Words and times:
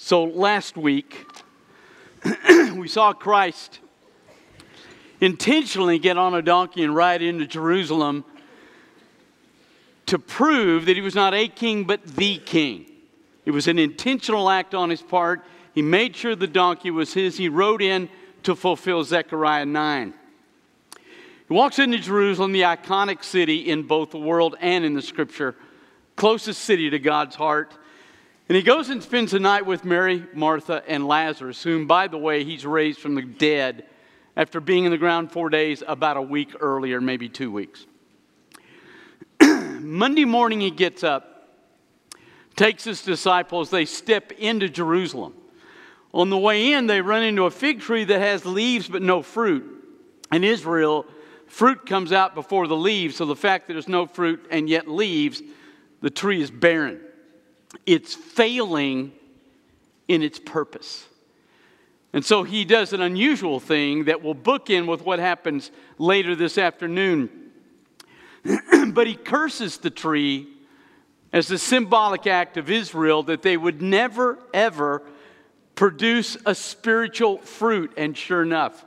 So 0.00 0.22
last 0.22 0.76
week, 0.76 1.26
we 2.76 2.86
saw 2.86 3.12
Christ 3.12 3.80
intentionally 5.20 5.98
get 5.98 6.16
on 6.16 6.36
a 6.36 6.40
donkey 6.40 6.84
and 6.84 6.94
ride 6.94 7.20
into 7.20 7.48
Jerusalem 7.48 8.24
to 10.06 10.20
prove 10.20 10.86
that 10.86 10.94
he 10.94 11.02
was 11.02 11.16
not 11.16 11.34
a 11.34 11.48
king, 11.48 11.82
but 11.82 12.06
the 12.06 12.38
king. 12.38 12.86
It 13.44 13.50
was 13.50 13.66
an 13.66 13.80
intentional 13.80 14.48
act 14.48 14.72
on 14.72 14.88
his 14.88 15.02
part. 15.02 15.44
He 15.74 15.82
made 15.82 16.14
sure 16.14 16.36
the 16.36 16.46
donkey 16.46 16.92
was 16.92 17.12
his. 17.12 17.36
He 17.36 17.48
rode 17.48 17.82
in 17.82 18.08
to 18.44 18.54
fulfill 18.54 19.02
Zechariah 19.02 19.66
9. 19.66 20.14
He 20.94 21.52
walks 21.52 21.80
into 21.80 21.98
Jerusalem, 21.98 22.52
the 22.52 22.62
iconic 22.62 23.24
city 23.24 23.68
in 23.68 23.82
both 23.82 24.12
the 24.12 24.18
world 24.18 24.54
and 24.60 24.84
in 24.84 24.94
the 24.94 25.02
scripture, 25.02 25.56
closest 26.14 26.62
city 26.62 26.88
to 26.88 27.00
God's 27.00 27.34
heart. 27.34 27.74
And 28.48 28.56
he 28.56 28.62
goes 28.62 28.88
and 28.88 29.02
spends 29.02 29.32
the 29.32 29.40
night 29.40 29.66
with 29.66 29.84
Mary, 29.84 30.24
Martha, 30.32 30.82
and 30.88 31.06
Lazarus, 31.06 31.62
whom, 31.62 31.86
by 31.86 32.08
the 32.08 32.16
way, 32.16 32.44
he's 32.44 32.64
raised 32.64 32.98
from 32.98 33.14
the 33.14 33.22
dead 33.22 33.84
after 34.38 34.58
being 34.58 34.86
in 34.86 34.90
the 34.90 34.96
ground 34.96 35.30
four 35.30 35.50
days 35.50 35.82
about 35.86 36.16
a 36.16 36.22
week 36.22 36.54
earlier, 36.58 36.98
maybe 36.98 37.28
two 37.28 37.52
weeks. 37.52 37.86
Monday 39.42 40.24
morning, 40.24 40.62
he 40.62 40.70
gets 40.70 41.04
up, 41.04 41.50
takes 42.56 42.84
his 42.84 43.02
disciples, 43.02 43.68
they 43.68 43.84
step 43.84 44.32
into 44.32 44.70
Jerusalem. 44.70 45.34
On 46.14 46.30
the 46.30 46.38
way 46.38 46.72
in, 46.72 46.86
they 46.86 47.02
run 47.02 47.22
into 47.22 47.44
a 47.44 47.50
fig 47.50 47.80
tree 47.80 48.04
that 48.04 48.18
has 48.18 48.46
leaves 48.46 48.88
but 48.88 49.02
no 49.02 49.20
fruit. 49.20 49.84
In 50.32 50.42
Israel, 50.42 51.04
fruit 51.48 51.84
comes 51.84 52.12
out 52.12 52.34
before 52.34 52.66
the 52.66 52.76
leaves, 52.76 53.16
so 53.16 53.26
the 53.26 53.36
fact 53.36 53.66
that 53.66 53.74
there's 53.74 53.88
no 53.88 54.06
fruit 54.06 54.46
and 54.50 54.70
yet 54.70 54.88
leaves, 54.88 55.42
the 56.00 56.08
tree 56.08 56.40
is 56.40 56.50
barren 56.50 57.00
it's 57.86 58.14
failing 58.14 59.12
in 60.06 60.22
its 60.22 60.38
purpose. 60.38 61.06
And 62.12 62.24
so 62.24 62.42
he 62.42 62.64
does 62.64 62.92
an 62.92 63.02
unusual 63.02 63.60
thing 63.60 64.04
that 64.04 64.22
will 64.22 64.34
book 64.34 64.70
in 64.70 64.86
with 64.86 65.02
what 65.02 65.18
happens 65.18 65.70
later 65.98 66.34
this 66.34 66.56
afternoon. 66.56 67.30
but 68.92 69.06
he 69.06 69.14
curses 69.14 69.78
the 69.78 69.90
tree 69.90 70.48
as 71.32 71.50
a 71.50 71.58
symbolic 71.58 72.26
act 72.26 72.56
of 72.56 72.70
Israel 72.70 73.22
that 73.24 73.42
they 73.42 73.56
would 73.56 73.82
never, 73.82 74.38
ever 74.54 75.02
produce 75.74 76.36
a 76.46 76.54
spiritual 76.54 77.38
fruit. 77.38 77.92
And 77.96 78.16
sure 78.16 78.42
enough, 78.42 78.84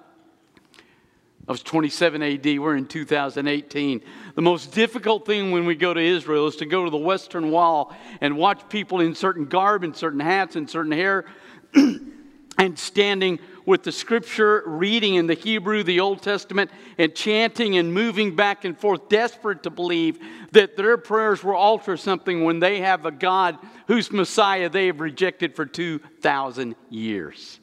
that 1.45 1.51
was 1.51 1.63
27 1.63 2.21
AD. 2.21 2.59
We're 2.59 2.75
in 2.75 2.85
2018. 2.85 4.01
The 4.35 4.41
most 4.41 4.73
difficult 4.73 5.25
thing 5.25 5.51
when 5.51 5.65
we 5.65 5.75
go 5.75 5.93
to 5.93 5.99
Israel 5.99 6.47
is 6.47 6.55
to 6.57 6.65
go 6.65 6.85
to 6.85 6.91
the 6.91 6.97
Western 6.97 7.49
Wall 7.49 7.93
and 8.21 8.37
watch 8.37 8.69
people 8.69 8.99
in 8.99 9.15
certain 9.15 9.45
garb 9.45 9.83
and 9.83 9.95
certain 9.95 10.19
hats 10.19 10.55
and 10.55 10.69
certain 10.69 10.91
hair 10.91 11.25
and 11.73 12.77
standing 12.77 13.39
with 13.65 13.83
the 13.83 13.91
scripture, 13.91 14.63
reading 14.67 15.15
in 15.15 15.25
the 15.25 15.33
Hebrew, 15.33 15.83
the 15.83 15.99
Old 15.99 16.21
Testament, 16.21 16.69
and 16.99 17.13
chanting 17.15 17.77
and 17.77 17.91
moving 17.91 18.35
back 18.35 18.63
and 18.63 18.77
forth, 18.77 19.09
desperate 19.09 19.63
to 19.63 19.71
believe 19.71 20.19
that 20.51 20.77
their 20.77 20.97
prayers 20.97 21.43
will 21.43 21.55
alter 21.55 21.97
something 21.97 22.43
when 22.43 22.59
they 22.59 22.81
have 22.81 23.05
a 23.05 23.11
God 23.11 23.57
whose 23.87 24.11
Messiah 24.11 24.69
they 24.69 24.87
have 24.87 24.99
rejected 24.99 25.55
for 25.55 25.65
2,000 25.65 26.75
years. 26.89 27.59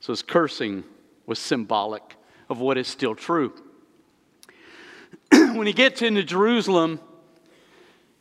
So 0.00 0.12
his 0.12 0.22
cursing 0.22 0.84
was 1.26 1.38
symbolic 1.38 2.15
of 2.48 2.58
what 2.58 2.78
is 2.78 2.88
still 2.88 3.14
true. 3.14 3.52
when 5.30 5.66
he 5.66 5.72
gets 5.72 6.02
into 6.02 6.22
Jerusalem, 6.22 7.00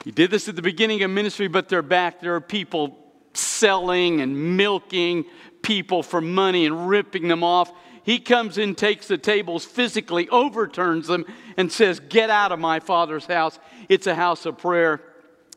he 0.03 0.11
did 0.11 0.31
this 0.31 0.47
at 0.47 0.55
the 0.55 0.61
beginning 0.61 1.03
of 1.03 1.11
ministry, 1.11 1.47
but 1.47 1.69
they're 1.69 1.81
back. 1.81 2.19
There 2.19 2.35
are 2.35 2.41
people 2.41 2.97
selling 3.33 4.21
and 4.21 4.57
milking 4.57 5.25
people 5.61 6.03
for 6.03 6.21
money 6.21 6.65
and 6.65 6.87
ripping 6.87 7.27
them 7.27 7.43
off. 7.43 7.71
He 8.03 8.19
comes 8.19 8.59
in, 8.59 8.75
takes 8.75 9.07
the 9.07 9.17
tables, 9.17 9.65
physically 9.65 10.29
overturns 10.29 11.07
them, 11.07 11.25
and 11.57 11.71
says, 11.71 11.99
Get 11.99 12.29
out 12.29 12.51
of 12.51 12.59
my 12.59 12.79
father's 12.79 13.25
house. 13.25 13.57
It's 13.89 14.05
a 14.05 14.13
house 14.13 14.45
of 14.45 14.59
prayer. 14.59 15.01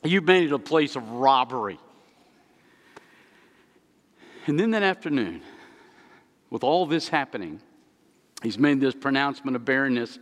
You've 0.03 0.25
made 0.25 0.45
it 0.45 0.53
a 0.53 0.59
place 0.59 0.97
of 0.97 1.09
robbery. 1.11 1.79
And 4.47 4.59
then 4.59 4.71
that 4.71 4.83
afternoon, 4.83 5.43
with 6.49 6.65
all 6.65 6.87
this 6.87 7.09
happening, 7.09 7.61
He's 8.43 8.59
made 8.59 8.81
this 8.81 8.95
pronouncement 8.95 9.57
of 9.57 9.65
barrenness, 9.65 10.19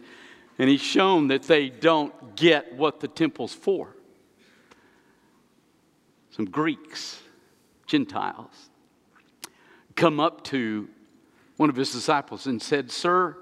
and 0.58 0.70
he's 0.70 0.80
shown 0.80 1.28
that 1.28 1.42
they 1.44 1.68
don't 1.68 2.36
get 2.36 2.74
what 2.74 3.00
the 3.00 3.08
temple's 3.08 3.52
for. 3.52 3.94
Some 6.30 6.46
Greeks, 6.46 7.20
Gentiles, 7.86 8.70
come 9.94 10.20
up 10.20 10.44
to 10.44 10.88
one 11.56 11.70
of 11.70 11.76
his 11.76 11.92
disciples 11.92 12.46
and 12.46 12.60
said, 12.60 12.90
Sir, 12.90 13.36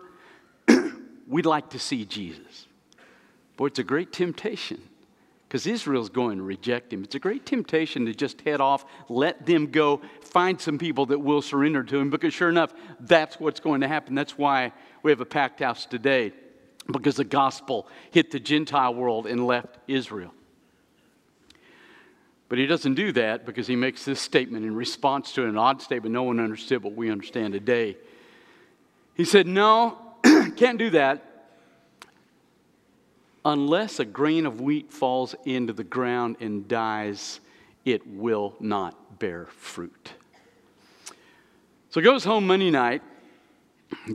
we'd 1.28 1.46
like 1.46 1.70
to 1.70 1.78
see 1.78 2.04
Jesus. 2.04 2.66
Boy, 3.56 3.66
it's 3.66 3.78
a 3.78 3.84
great 3.84 4.12
temptation 4.12 4.80
because 5.54 5.68
Israel's 5.68 6.08
going 6.08 6.38
to 6.38 6.42
reject 6.42 6.92
him. 6.92 7.04
It's 7.04 7.14
a 7.14 7.20
great 7.20 7.46
temptation 7.46 8.06
to 8.06 8.12
just 8.12 8.40
head 8.40 8.60
off, 8.60 8.84
let 9.08 9.46
them 9.46 9.68
go, 9.68 10.02
find 10.20 10.60
some 10.60 10.78
people 10.78 11.06
that 11.06 11.20
will 11.20 11.42
surrender 11.42 11.84
to 11.84 11.96
him, 11.96 12.10
because 12.10 12.34
sure 12.34 12.48
enough, 12.48 12.74
that's 12.98 13.38
what's 13.38 13.60
going 13.60 13.82
to 13.82 13.86
happen. 13.86 14.16
That's 14.16 14.36
why 14.36 14.72
we 15.04 15.12
have 15.12 15.20
a 15.20 15.24
packed 15.24 15.60
house 15.60 15.86
today, 15.86 16.32
because 16.90 17.14
the 17.14 17.24
gospel 17.24 17.86
hit 18.10 18.32
the 18.32 18.40
Gentile 18.40 18.96
world 18.96 19.28
and 19.28 19.46
left 19.46 19.78
Israel. 19.86 20.34
But 22.48 22.58
he 22.58 22.66
doesn't 22.66 22.94
do 22.94 23.12
that 23.12 23.46
because 23.46 23.68
he 23.68 23.76
makes 23.76 24.04
this 24.04 24.20
statement 24.20 24.64
in 24.64 24.74
response 24.74 25.34
to 25.34 25.46
an 25.46 25.56
odd 25.56 25.80
statement 25.80 26.12
no 26.12 26.24
one 26.24 26.40
understood, 26.40 26.82
but 26.82 26.96
we 26.96 27.12
understand 27.12 27.52
today. 27.52 27.96
He 29.14 29.24
said, 29.24 29.46
No, 29.46 29.98
can't 30.56 30.78
do 30.78 30.90
that 30.90 31.33
unless 33.44 34.00
a 34.00 34.04
grain 34.04 34.46
of 34.46 34.60
wheat 34.60 34.92
falls 34.92 35.34
into 35.44 35.72
the 35.72 35.84
ground 35.84 36.36
and 36.40 36.66
dies, 36.66 37.40
it 37.84 38.06
will 38.06 38.54
not 38.60 39.18
bear 39.18 39.46
fruit. 39.46 40.12
So 41.90 42.00
he 42.00 42.04
goes 42.04 42.24
home 42.24 42.46
Monday 42.46 42.70
night, 42.70 43.02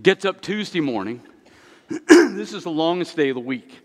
gets 0.02 0.26
up 0.26 0.42
Tuesday 0.42 0.82
morning. 0.82 1.22
this 2.08 2.54
is 2.54 2.64
the 2.64 2.72
longest 2.72 3.16
day 3.16 3.30
of 3.30 3.36
the 3.36 3.42
week. 3.42 3.80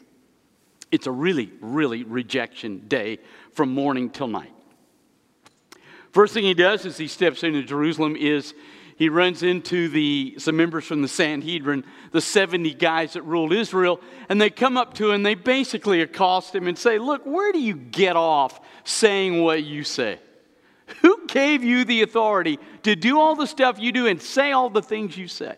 It's 0.90 1.06
a 1.06 1.12
really, 1.12 1.52
really 1.60 2.04
rejection 2.04 2.88
day 2.88 3.18
from 3.52 3.70
morning 3.70 4.10
till 4.10 4.28
night. 4.28 4.52
First 6.12 6.34
thing 6.34 6.44
he 6.44 6.54
does 6.54 6.86
as 6.86 6.96
he 6.96 7.08
steps 7.08 7.42
into 7.42 7.62
Jerusalem 7.62 8.14
is 8.16 8.54
he 8.96 9.08
runs 9.08 9.42
into 9.42 9.88
the, 9.88 10.36
some 10.38 10.56
members 10.56 10.84
from 10.84 11.02
the 11.02 11.08
Sanhedrin, 11.08 11.84
the 12.12 12.20
70 12.20 12.74
guys 12.74 13.14
that 13.14 13.22
ruled 13.22 13.52
Israel, 13.52 14.00
and 14.28 14.40
they 14.40 14.50
come 14.50 14.76
up 14.76 14.94
to 14.94 15.08
him 15.08 15.16
and 15.16 15.26
they 15.26 15.34
basically 15.34 16.00
accost 16.00 16.54
him 16.54 16.68
and 16.68 16.78
say, 16.78 16.98
Look, 16.98 17.24
where 17.24 17.52
do 17.52 17.60
you 17.60 17.74
get 17.74 18.16
off 18.16 18.60
saying 18.84 19.42
what 19.42 19.64
you 19.64 19.82
say? 19.82 20.20
Who 21.02 21.26
gave 21.26 21.64
you 21.64 21.84
the 21.84 22.02
authority 22.02 22.58
to 22.82 22.94
do 22.94 23.18
all 23.18 23.34
the 23.34 23.46
stuff 23.46 23.78
you 23.78 23.90
do 23.90 24.06
and 24.06 24.20
say 24.20 24.52
all 24.52 24.70
the 24.70 24.82
things 24.82 25.16
you 25.16 25.28
say? 25.28 25.56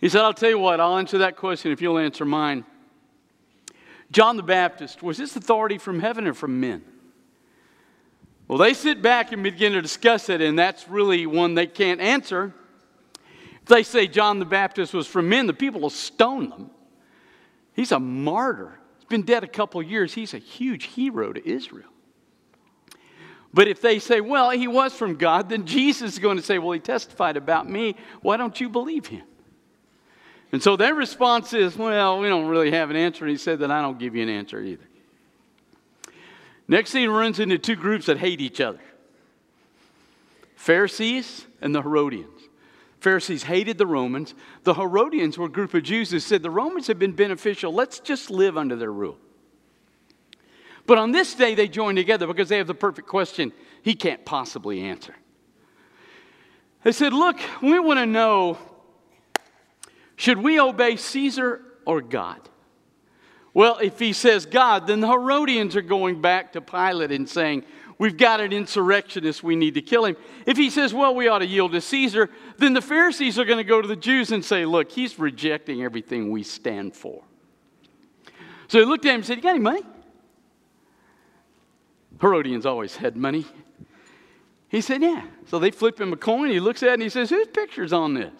He 0.00 0.08
said, 0.08 0.22
I'll 0.22 0.34
tell 0.34 0.50
you 0.50 0.58
what, 0.58 0.80
I'll 0.80 0.98
answer 0.98 1.18
that 1.18 1.36
question 1.36 1.70
if 1.70 1.80
you'll 1.82 1.98
answer 1.98 2.24
mine. 2.24 2.64
John 4.10 4.36
the 4.36 4.42
Baptist, 4.42 5.02
was 5.02 5.18
this 5.18 5.36
authority 5.36 5.78
from 5.78 6.00
heaven 6.00 6.26
or 6.26 6.34
from 6.34 6.60
men? 6.60 6.82
Well, 8.48 8.56
they 8.58 8.72
sit 8.72 9.02
back 9.02 9.32
and 9.32 9.42
begin 9.42 9.74
to 9.74 9.82
discuss 9.82 10.30
it, 10.30 10.40
and 10.40 10.58
that's 10.58 10.88
really 10.88 11.26
one 11.26 11.54
they 11.54 11.66
can't 11.66 12.00
answer. 12.00 12.54
If 13.62 13.66
they 13.66 13.82
say 13.82 14.06
John 14.06 14.38
the 14.38 14.46
Baptist 14.46 14.94
was 14.94 15.06
from 15.06 15.28
men, 15.28 15.46
the 15.46 15.52
people 15.52 15.82
will 15.82 15.90
stone 15.90 16.48
them. 16.48 16.70
He's 17.74 17.92
a 17.92 18.00
martyr. 18.00 18.80
He's 18.96 19.04
been 19.04 19.22
dead 19.22 19.44
a 19.44 19.48
couple 19.48 19.82
years. 19.82 20.14
He's 20.14 20.32
a 20.32 20.38
huge 20.38 20.84
hero 20.84 21.32
to 21.32 21.46
Israel. 21.46 21.90
But 23.52 23.68
if 23.68 23.82
they 23.82 23.98
say, 23.98 24.22
well, 24.22 24.50
he 24.50 24.66
was 24.66 24.94
from 24.94 25.16
God, 25.16 25.50
then 25.50 25.66
Jesus 25.66 26.14
is 26.14 26.18
going 26.18 26.38
to 26.38 26.42
say, 26.42 26.58
well, 26.58 26.72
he 26.72 26.80
testified 26.80 27.36
about 27.36 27.68
me. 27.68 27.96
Why 28.22 28.38
don't 28.38 28.58
you 28.58 28.70
believe 28.70 29.06
him? 29.06 29.24
And 30.52 30.62
so 30.62 30.76
their 30.76 30.94
response 30.94 31.52
is, 31.52 31.76
well, 31.76 32.18
we 32.18 32.28
don't 32.28 32.46
really 32.46 32.70
have 32.70 32.88
an 32.88 32.96
answer. 32.96 33.24
And 33.24 33.30
he 33.30 33.36
said 33.36 33.58
that 33.58 33.70
I 33.70 33.82
don't 33.82 33.98
give 33.98 34.16
you 34.16 34.22
an 34.22 34.30
answer 34.30 34.60
either. 34.60 34.87
Next 36.68 36.92
thing, 36.92 37.02
he 37.02 37.08
runs 37.08 37.40
into 37.40 37.58
two 37.58 37.76
groups 37.76 38.06
that 38.06 38.18
hate 38.18 38.40
each 38.40 38.60
other 38.60 38.80
Pharisees 40.54 41.46
and 41.60 41.74
the 41.74 41.82
Herodians. 41.82 42.42
Pharisees 43.00 43.44
hated 43.44 43.78
the 43.78 43.86
Romans. 43.86 44.34
The 44.64 44.74
Herodians 44.74 45.38
were 45.38 45.46
a 45.46 45.50
group 45.50 45.72
of 45.72 45.84
Jews 45.84 46.10
who 46.10 46.18
said 46.18 46.42
the 46.42 46.50
Romans 46.50 46.88
have 46.88 46.98
been 46.98 47.12
beneficial. 47.12 47.72
Let's 47.72 48.00
just 48.00 48.28
live 48.28 48.58
under 48.58 48.74
their 48.74 48.92
rule. 48.92 49.16
But 50.84 50.98
on 50.98 51.12
this 51.12 51.34
day, 51.34 51.54
they 51.54 51.68
join 51.68 51.94
together 51.94 52.26
because 52.26 52.48
they 52.48 52.58
have 52.58 52.66
the 52.66 52.74
perfect 52.74 53.06
question 53.06 53.52
he 53.82 53.94
can't 53.94 54.24
possibly 54.24 54.80
answer. 54.80 55.14
They 56.82 56.92
said, 56.92 57.12
Look, 57.12 57.38
we 57.62 57.78
want 57.78 58.00
to 58.00 58.06
know 58.06 58.58
should 60.16 60.38
we 60.38 60.58
obey 60.58 60.96
Caesar 60.96 61.62
or 61.84 62.00
God? 62.00 62.40
Well, 63.58 63.78
if 63.78 63.98
he 63.98 64.12
says 64.12 64.46
God, 64.46 64.86
then 64.86 65.00
the 65.00 65.08
Herodians 65.08 65.74
are 65.74 65.82
going 65.82 66.20
back 66.20 66.52
to 66.52 66.60
Pilate 66.60 67.10
and 67.10 67.28
saying, 67.28 67.64
we've 67.98 68.16
got 68.16 68.40
an 68.40 68.52
insurrectionist, 68.52 69.42
we 69.42 69.56
need 69.56 69.74
to 69.74 69.82
kill 69.82 70.04
him. 70.04 70.16
If 70.46 70.56
he 70.56 70.70
says, 70.70 70.94
well, 70.94 71.12
we 71.12 71.26
ought 71.26 71.40
to 71.40 71.46
yield 71.46 71.72
to 71.72 71.80
Caesar, 71.80 72.30
then 72.58 72.72
the 72.72 72.80
Pharisees 72.80 73.36
are 73.36 73.44
going 73.44 73.58
to 73.58 73.64
go 73.64 73.82
to 73.82 73.88
the 73.88 73.96
Jews 73.96 74.30
and 74.30 74.44
say, 74.44 74.64
look, 74.64 74.92
he's 74.92 75.18
rejecting 75.18 75.82
everything 75.82 76.30
we 76.30 76.44
stand 76.44 76.94
for. 76.94 77.24
So 78.68 78.78
he 78.78 78.84
looked 78.84 79.04
at 79.06 79.08
him 79.08 79.14
and 79.16 79.26
said, 79.26 79.38
You 79.38 79.42
got 79.42 79.50
any 79.50 79.58
money? 79.58 79.82
Herodians 82.20 82.64
always 82.64 82.94
had 82.94 83.16
money. 83.16 83.44
He 84.68 84.80
said, 84.80 85.02
Yeah. 85.02 85.26
So 85.46 85.58
they 85.58 85.72
flip 85.72 86.00
him 86.00 86.12
a 86.12 86.16
coin. 86.16 86.50
He 86.50 86.60
looks 86.60 86.84
at 86.84 86.90
it 86.90 86.92
and 86.92 87.02
he 87.02 87.08
says, 87.08 87.28
Whose 87.28 87.48
picture's 87.48 87.92
on 87.92 88.14
this? 88.14 88.32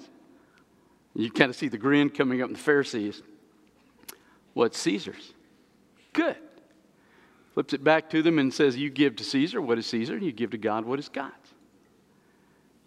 You 1.16 1.28
kind 1.28 1.50
of 1.50 1.56
see 1.56 1.66
the 1.66 1.76
grin 1.76 2.08
coming 2.08 2.40
up 2.40 2.46
in 2.46 2.52
the 2.52 2.60
Pharisees. 2.60 3.20
What's 4.58 4.76
Caesar's? 4.80 5.34
Good. 6.12 6.34
Flips 7.54 7.74
it 7.74 7.84
back 7.84 8.10
to 8.10 8.22
them 8.22 8.40
and 8.40 8.52
says, 8.52 8.76
You 8.76 8.90
give 8.90 9.14
to 9.14 9.22
Caesar 9.22 9.62
what 9.62 9.78
is 9.78 9.86
Caesar, 9.86 10.14
and 10.14 10.24
you 10.24 10.32
give 10.32 10.50
to 10.50 10.58
God 10.58 10.84
what 10.84 10.98
is 10.98 11.08
God's. 11.08 11.54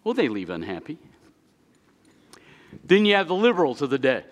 Well, 0.04 0.12
they 0.12 0.28
leave 0.28 0.50
unhappy. 0.50 0.98
Then 2.84 3.06
you 3.06 3.14
have 3.14 3.26
the 3.26 3.34
liberals 3.34 3.80
of 3.80 3.88
the 3.88 3.98
day, 3.98 4.22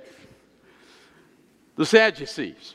the 1.76 1.86
Sadducees. 1.86 2.74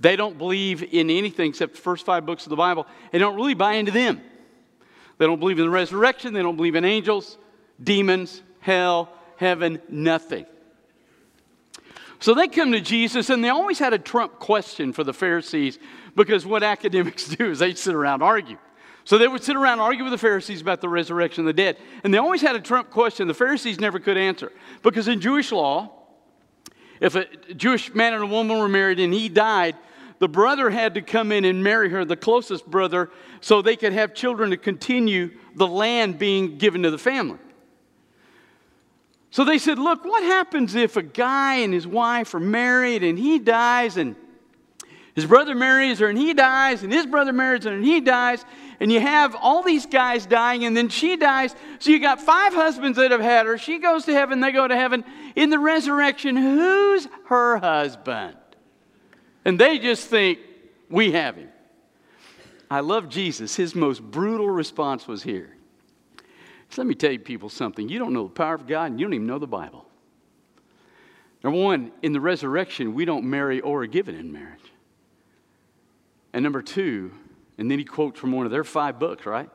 They 0.00 0.16
don't 0.16 0.38
believe 0.38 0.82
in 0.82 1.10
anything 1.10 1.50
except 1.50 1.74
the 1.74 1.82
first 1.82 2.06
five 2.06 2.24
books 2.24 2.44
of 2.44 2.50
the 2.50 2.56
Bible 2.56 2.86
They 3.12 3.18
don't 3.18 3.36
really 3.36 3.52
buy 3.52 3.74
into 3.74 3.92
them. 3.92 4.22
They 5.18 5.26
don't 5.26 5.40
believe 5.40 5.58
in 5.58 5.66
the 5.66 5.70
resurrection, 5.70 6.32
they 6.32 6.40
don't 6.40 6.56
believe 6.56 6.74
in 6.74 6.86
angels, 6.86 7.36
demons, 7.82 8.40
hell, 8.60 9.10
heaven, 9.36 9.82
nothing. 9.90 10.46
So 12.20 12.34
they 12.34 12.48
come 12.48 12.72
to 12.72 12.80
Jesus 12.80 13.30
and 13.30 13.42
they 13.42 13.48
always 13.48 13.78
had 13.78 13.92
a 13.92 13.98
trump 13.98 14.38
question 14.38 14.92
for 14.92 15.04
the 15.04 15.12
Pharisees 15.12 15.78
because 16.14 16.46
what 16.46 16.62
academics 16.62 17.28
do 17.36 17.50
is 17.50 17.58
they 17.58 17.74
sit 17.74 17.94
around 17.94 18.22
argue. 18.22 18.58
So 19.04 19.18
they 19.18 19.28
would 19.28 19.44
sit 19.44 19.56
around 19.56 19.74
and 19.74 19.82
argue 19.82 20.04
with 20.04 20.12
the 20.12 20.18
Pharisees 20.18 20.62
about 20.62 20.80
the 20.80 20.88
resurrection 20.88 21.42
of 21.42 21.46
the 21.46 21.52
dead. 21.52 21.76
And 22.02 22.14
they 22.14 22.18
always 22.18 22.40
had 22.40 22.56
a 22.56 22.60
trump 22.60 22.90
question 22.90 23.28
the 23.28 23.34
Pharisees 23.34 23.78
never 23.78 23.98
could 23.98 24.16
answer. 24.16 24.50
Because 24.82 25.08
in 25.08 25.20
Jewish 25.20 25.52
law, 25.52 25.92
if 27.00 27.14
a 27.14 27.26
Jewish 27.54 27.92
man 27.94 28.14
and 28.14 28.22
a 28.22 28.26
woman 28.26 28.58
were 28.58 28.68
married 28.68 28.98
and 29.00 29.12
he 29.12 29.28
died, 29.28 29.76
the 30.20 30.28
brother 30.28 30.70
had 30.70 30.94
to 30.94 31.02
come 31.02 31.32
in 31.32 31.44
and 31.44 31.62
marry 31.62 31.90
her, 31.90 32.04
the 32.04 32.16
closest 32.16 32.66
brother, 32.66 33.10
so 33.40 33.60
they 33.60 33.76
could 33.76 33.92
have 33.92 34.14
children 34.14 34.50
to 34.50 34.56
continue 34.56 35.32
the 35.54 35.66
land 35.66 36.18
being 36.18 36.56
given 36.56 36.82
to 36.84 36.90
the 36.90 36.98
family. 36.98 37.38
So 39.34 39.44
they 39.44 39.58
said, 39.58 39.80
Look, 39.80 40.04
what 40.04 40.22
happens 40.22 40.76
if 40.76 40.96
a 40.96 41.02
guy 41.02 41.56
and 41.56 41.74
his 41.74 41.88
wife 41.88 42.34
are 42.34 42.38
married 42.38 43.02
and 43.02 43.18
he 43.18 43.40
dies 43.40 43.96
and 43.96 44.14
his 45.16 45.26
brother 45.26 45.56
marries 45.56 45.98
her 45.98 46.06
and 46.06 46.16
he 46.16 46.34
dies, 46.34 46.84
and 46.84 46.92
his 46.92 47.04
brother 47.04 47.32
marries 47.32 47.64
her 47.64 47.72
and 47.72 47.84
he 47.84 48.00
dies, 48.00 48.44
and 48.78 48.92
you 48.92 49.00
have 49.00 49.34
all 49.34 49.64
these 49.64 49.86
guys 49.86 50.24
dying, 50.24 50.64
and 50.64 50.76
then 50.76 50.88
she 50.88 51.16
dies. 51.16 51.52
So 51.80 51.90
you 51.90 51.98
got 51.98 52.20
five 52.20 52.54
husbands 52.54 52.96
that 52.96 53.10
have 53.10 53.20
had 53.20 53.46
her. 53.46 53.58
She 53.58 53.80
goes 53.80 54.04
to 54.04 54.12
heaven, 54.12 54.38
they 54.38 54.52
go 54.52 54.68
to 54.68 54.76
heaven. 54.76 55.02
In 55.34 55.50
the 55.50 55.58
resurrection, 55.58 56.36
who's 56.36 57.08
her 57.26 57.56
husband? 57.56 58.36
And 59.44 59.58
they 59.58 59.80
just 59.80 60.06
think, 60.06 60.38
we 60.88 61.10
have 61.10 61.34
him. 61.34 61.48
I 62.70 62.80
love 62.80 63.08
Jesus. 63.08 63.56
His 63.56 63.74
most 63.74 64.00
brutal 64.00 64.48
response 64.48 65.08
was 65.08 65.24
here. 65.24 65.53
So 66.74 66.82
let 66.82 66.88
me 66.88 66.96
tell 66.96 67.12
you 67.12 67.20
people 67.20 67.48
something. 67.50 67.88
You 67.88 68.00
don't 68.00 68.12
know 68.12 68.24
the 68.24 68.34
power 68.34 68.56
of 68.56 68.66
God, 68.66 68.90
and 68.90 68.98
you 68.98 69.06
don't 69.06 69.14
even 69.14 69.28
know 69.28 69.38
the 69.38 69.46
Bible. 69.46 69.86
Number 71.44 71.60
one, 71.60 71.92
in 72.02 72.12
the 72.12 72.20
resurrection, 72.20 72.94
we 72.94 73.04
don't 73.04 73.24
marry 73.26 73.60
or 73.60 73.84
are 73.84 73.86
given 73.86 74.16
in 74.16 74.32
marriage. 74.32 74.58
And 76.32 76.42
number 76.42 76.62
two, 76.62 77.12
and 77.58 77.70
then 77.70 77.78
he 77.78 77.84
quotes 77.84 78.18
from 78.18 78.32
one 78.32 78.44
of 78.44 78.50
their 78.50 78.64
five 78.64 78.98
books, 78.98 79.24
right? 79.24 79.48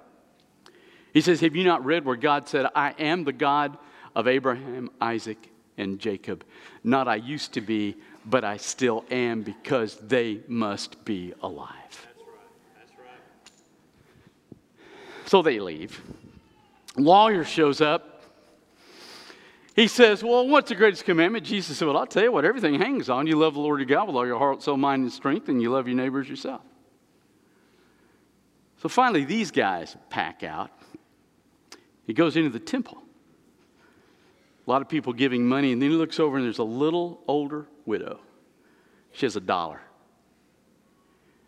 He 1.13 1.19
says, 1.19 1.41
Have 1.41 1.57
you 1.57 1.65
not 1.65 1.83
read 1.83 2.05
where 2.05 2.15
God 2.15 2.47
said, 2.47 2.67
I 2.73 2.91
am 2.97 3.25
the 3.25 3.33
God 3.33 3.77
of 4.15 4.25
Abraham, 4.25 4.89
Isaac, 5.01 5.49
and 5.77 5.99
Jacob? 5.99 6.45
Not 6.85 7.09
I 7.09 7.15
used 7.15 7.51
to 7.55 7.59
be, 7.59 7.97
but 8.25 8.45
I 8.45 8.55
still 8.55 9.03
am 9.11 9.41
because 9.41 9.97
they 9.97 10.39
must 10.47 11.03
be 11.03 11.33
alive. 11.41 11.67
That's 11.91 12.17
right. 12.17 12.37
That's 12.79 12.91
right. 12.97 13.49
So 15.25 15.41
they 15.41 15.59
leave. 15.59 16.01
Lawyer 17.03 17.43
shows 17.43 17.81
up. 17.81 18.23
He 19.75 19.87
says, 19.87 20.23
Well, 20.23 20.47
what's 20.47 20.69
the 20.69 20.75
greatest 20.75 21.05
commandment? 21.05 21.45
Jesus 21.45 21.77
said, 21.77 21.87
Well, 21.87 21.97
I'll 21.97 22.07
tell 22.07 22.23
you 22.23 22.31
what, 22.31 22.45
everything 22.45 22.75
hangs 22.75 23.09
on. 23.09 23.27
You 23.27 23.37
love 23.37 23.53
the 23.53 23.61
Lord 23.61 23.79
your 23.79 23.87
God 23.87 24.07
with 24.07 24.15
all 24.15 24.25
your 24.25 24.39
heart, 24.39 24.61
soul, 24.61 24.77
mind, 24.77 25.03
and 25.03 25.11
strength, 25.11 25.49
and 25.49 25.61
you 25.61 25.71
love 25.71 25.87
your 25.87 25.95
neighbors 25.95 26.27
yourself. 26.27 26.61
So 28.81 28.89
finally, 28.89 29.25
these 29.25 29.51
guys 29.51 29.95
pack 30.09 30.43
out. 30.43 30.71
He 32.05 32.13
goes 32.13 32.35
into 32.35 32.49
the 32.49 32.59
temple. 32.59 33.03
A 34.65 34.69
lot 34.69 34.81
of 34.81 34.89
people 34.89 35.13
giving 35.13 35.45
money, 35.45 35.71
and 35.71 35.81
then 35.81 35.89
he 35.89 35.95
looks 35.95 36.19
over 36.19 36.37
and 36.37 36.45
there's 36.45 36.59
a 36.59 36.63
little 36.63 37.21
older 37.27 37.65
widow. 37.85 38.19
She 39.11 39.25
has 39.25 39.35
a 39.35 39.41
dollar. 39.41 39.81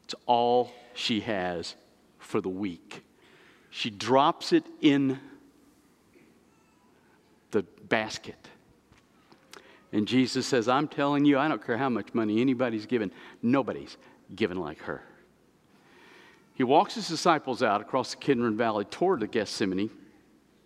It's 0.05 0.15
all 0.25 0.71
she 0.93 1.21
has 1.21 1.75
for 2.19 2.41
the 2.41 2.49
week. 2.49 3.03
She 3.69 3.89
drops 3.89 4.51
it 4.51 4.65
in 4.81 5.19
the 7.51 7.63
basket. 7.87 8.47
And 9.93 10.07
Jesus 10.07 10.47
says, 10.47 10.67
I'm 10.67 10.87
telling 10.87 11.25
you, 11.25 11.37
I 11.37 11.47
don't 11.47 11.65
care 11.65 11.77
how 11.77 11.89
much 11.89 12.13
money 12.13 12.39
anybody's 12.41 12.85
given, 12.85 13.11
nobody's 13.41 13.97
given 14.33 14.57
like 14.57 14.79
her. 14.83 15.03
He 16.53 16.63
walks 16.63 16.95
his 16.95 17.07
disciples 17.07 17.63
out 17.63 17.81
across 17.81 18.11
the 18.11 18.17
Kidron 18.17 18.55
Valley 18.55 18.85
toward 18.85 19.19
the 19.19 19.27
Gethsemane. 19.27 19.89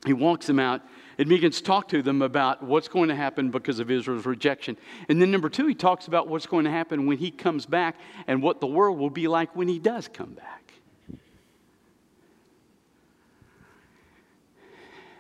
He 0.05 0.13
walks 0.13 0.45
them 0.45 0.59
out 0.59 0.81
and 1.17 1.29
begins 1.29 1.57
to 1.57 1.63
talk 1.63 1.87
to 1.89 2.01
them 2.01 2.21
about 2.21 2.61
what's 2.61 2.87
going 2.87 3.09
to 3.09 3.15
happen 3.15 3.49
because 3.49 3.79
of 3.79 3.89
Israel's 3.89 4.25
rejection. 4.25 4.77
And 5.09 5.21
then, 5.21 5.31
number 5.31 5.49
two, 5.49 5.65
he 5.67 5.73
talks 5.73 6.07
about 6.07 6.27
what's 6.27 6.45
going 6.45 6.65
to 6.65 6.71
happen 6.71 7.05
when 7.05 7.17
he 7.17 7.31
comes 7.31 7.65
back 7.65 7.95
and 8.27 8.43
what 8.43 8.59
the 8.59 8.67
world 8.67 8.99
will 8.99 9.09
be 9.09 9.27
like 9.27 9.55
when 9.55 9.67
he 9.67 9.79
does 9.79 10.07
come 10.07 10.33
back. 10.33 10.64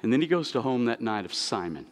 And 0.05 0.13
then 0.13 0.21
he 0.21 0.27
goes 0.27 0.51
to 0.51 0.61
home 0.61 0.85
that 0.85 1.01
night 1.01 1.25
of 1.25 1.33
Simon. 1.33 1.87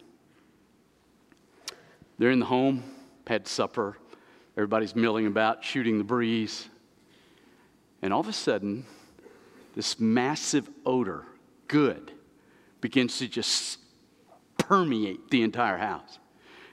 They're 2.19 2.29
in 2.29 2.41
the 2.41 2.45
home, 2.45 2.83
had 3.25 3.47
supper, 3.47 3.97
everybody's 4.55 4.95
milling 4.95 5.25
about, 5.25 5.63
shooting 5.63 5.97
the 5.97 6.03
breeze. 6.03 6.69
And 8.03 8.13
all 8.13 8.19
of 8.19 8.27
a 8.27 8.33
sudden, 8.33 8.85
this 9.75 9.99
massive 9.99 10.69
odor, 10.85 11.25
good, 11.67 12.11
begins 12.81 13.17
to 13.17 13.27
just 13.27 13.79
permeate 14.59 15.31
the 15.31 15.41
entire 15.41 15.79
house. 15.79 16.19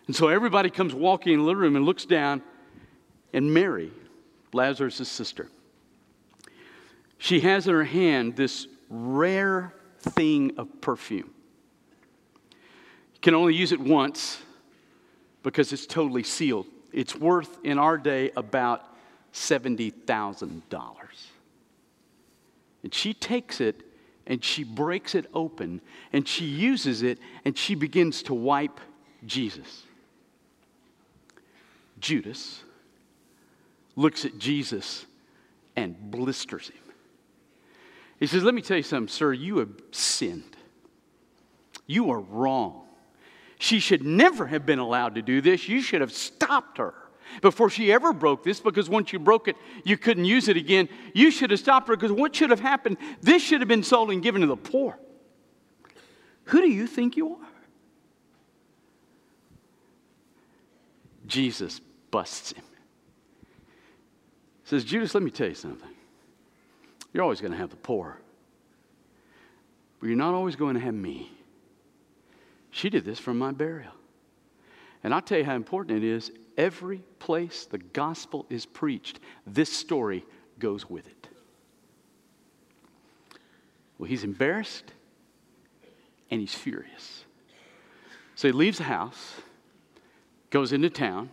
And 0.09 0.15
so 0.15 0.29
everybody 0.29 0.69
comes 0.69 0.93
walking 0.93 1.33
in 1.33 1.39
the 1.39 1.47
living 1.47 1.63
room 1.63 1.77
and 1.77 1.87
looks 1.87 2.05
down, 2.05 2.43
and 3.33 3.55
Mary, 3.55 3.93
Lazarus' 4.53 5.09
sister, 5.09 5.49
she 7.17 7.41
has 7.41 7.67
in 7.67 7.73
her 7.73 7.85
hand 7.85 8.37
this 8.37 8.67
rare 8.91 9.73
thing 10.01 10.53
of 10.59 10.83
perfume. 10.83 11.31
Can 13.23 13.35
only 13.35 13.55
use 13.55 13.73
it 13.73 13.81
once 13.81 14.39
because 15.43 15.73
it's 15.73 15.87
totally 15.87 16.23
sealed. 16.23 16.67
It's 16.93 17.15
worth 17.15 17.59
in 17.65 17.79
our 17.79 17.99
day 17.99 18.31
about 18.37 18.85
$70,000. 19.33 20.63
And 22.83 22.95
she 22.95 23.15
takes 23.15 23.61
it 23.61 23.83
and 24.27 24.43
she 24.45 24.65
breaks 24.65 25.15
it 25.15 25.27
open 25.35 25.81
and 26.13 26.27
she 26.27 26.45
uses 26.45 27.03
it 27.03 27.19
and 27.45 27.57
she 27.57 27.75
begins 27.75 28.23
to 28.25 28.35
wipe 28.35 28.81
Jesus. 29.27 29.83
Judas 31.99 32.63
looks 33.97 34.25
at 34.25 34.39
Jesus 34.39 35.05
and 35.77 35.97
blisters 36.11 36.69
him. 36.69 36.83
He 38.19 38.27
says, 38.27 38.43
Let 38.43 38.55
me 38.55 38.63
tell 38.63 38.77
you 38.77 38.83
something, 38.83 39.09
sir. 39.09 39.33
You 39.33 39.59
have 39.59 39.73
sinned. 39.91 40.57
You 41.87 42.11
are 42.11 42.21
wrong. 42.21 42.87
She 43.61 43.79
should 43.79 44.07
never 44.07 44.47
have 44.47 44.65
been 44.65 44.79
allowed 44.79 45.17
to 45.17 45.23
do 45.23 45.43
this. 45.43 45.69
You 45.69 45.83
should 45.83 46.01
have 46.01 46.13
stopped 46.13 46.79
her 46.79 46.95
before 47.43 47.69
she 47.69 47.93
ever 47.93 48.15
broke 48.15 48.43
this 48.43 48.59
because 48.59 48.89
once 48.89 49.13
you 49.13 49.19
broke 49.19 49.49
it, 49.49 49.57
you 49.85 49.99
couldn't 49.99 50.25
use 50.25 50.49
it 50.49 50.57
again. 50.57 50.89
You 51.13 51.31
should 51.31 51.51
have 51.51 51.61
stopped 51.61 51.87
her 51.89 51.95
because 51.95 52.11
what 52.11 52.35
should 52.35 52.49
have 52.49 52.61
happened? 52.61 52.97
This 53.21 53.43
should 53.43 53.61
have 53.61 53.69
been 53.69 53.83
sold 53.83 54.11
and 54.11 54.23
given 54.23 54.41
to 54.41 54.47
the 54.47 54.57
poor. 54.57 54.99
Who 56.45 56.63
do 56.63 56.71
you 56.71 56.87
think 56.87 57.19
you 57.19 57.35
are? 57.35 57.49
Jesus 61.27 61.83
busts 62.11 62.53
him. 62.53 62.65
Says, 64.65 64.85
Judas, 64.85 65.13
let 65.15 65.23
me 65.23 65.31
tell 65.31 65.49
you 65.49 65.55
something. 65.55 65.91
You're 67.13 67.25
always 67.25 67.43
going 67.43 67.53
to 67.53 67.59
have 67.59 67.69
the 67.69 67.77
poor, 67.77 68.23
but 70.01 70.07
you're 70.07 70.17
not 70.17 70.33
always 70.33 70.57
going 70.57 70.77
to 70.77 70.81
have 70.81 70.95
me. 70.95 71.31
She 72.71 72.91
did 72.91 73.05
this 73.05 73.19
from 73.19 73.39
my 73.39 73.53
burial. 73.53 73.93
And 75.03 75.15
I'll 75.15 75.23
tell 75.23 75.39
you 75.39 75.45
how 75.45 75.55
important 75.55 76.03
it 76.03 76.07
is 76.07 76.31
every 76.57 77.03
place 77.19 77.65
the 77.65 77.79
gospel 77.79 78.47
is 78.51 78.67
preached, 78.67 79.19
this 79.47 79.73
story 79.73 80.25
goes 80.59 80.89
with 80.89 81.07
it. 81.07 81.29
Well, 83.99 84.09
he's 84.09 84.25
embarrassed 84.25 84.93
and 86.31 86.41
he's 86.41 86.55
furious. 86.55 87.25
So 88.35 88.49
he 88.49 88.53
leaves 88.53 88.79
the 88.79 88.85
house, 88.85 89.35
goes 90.51 90.73
into 90.73 90.91
town, 90.91 91.31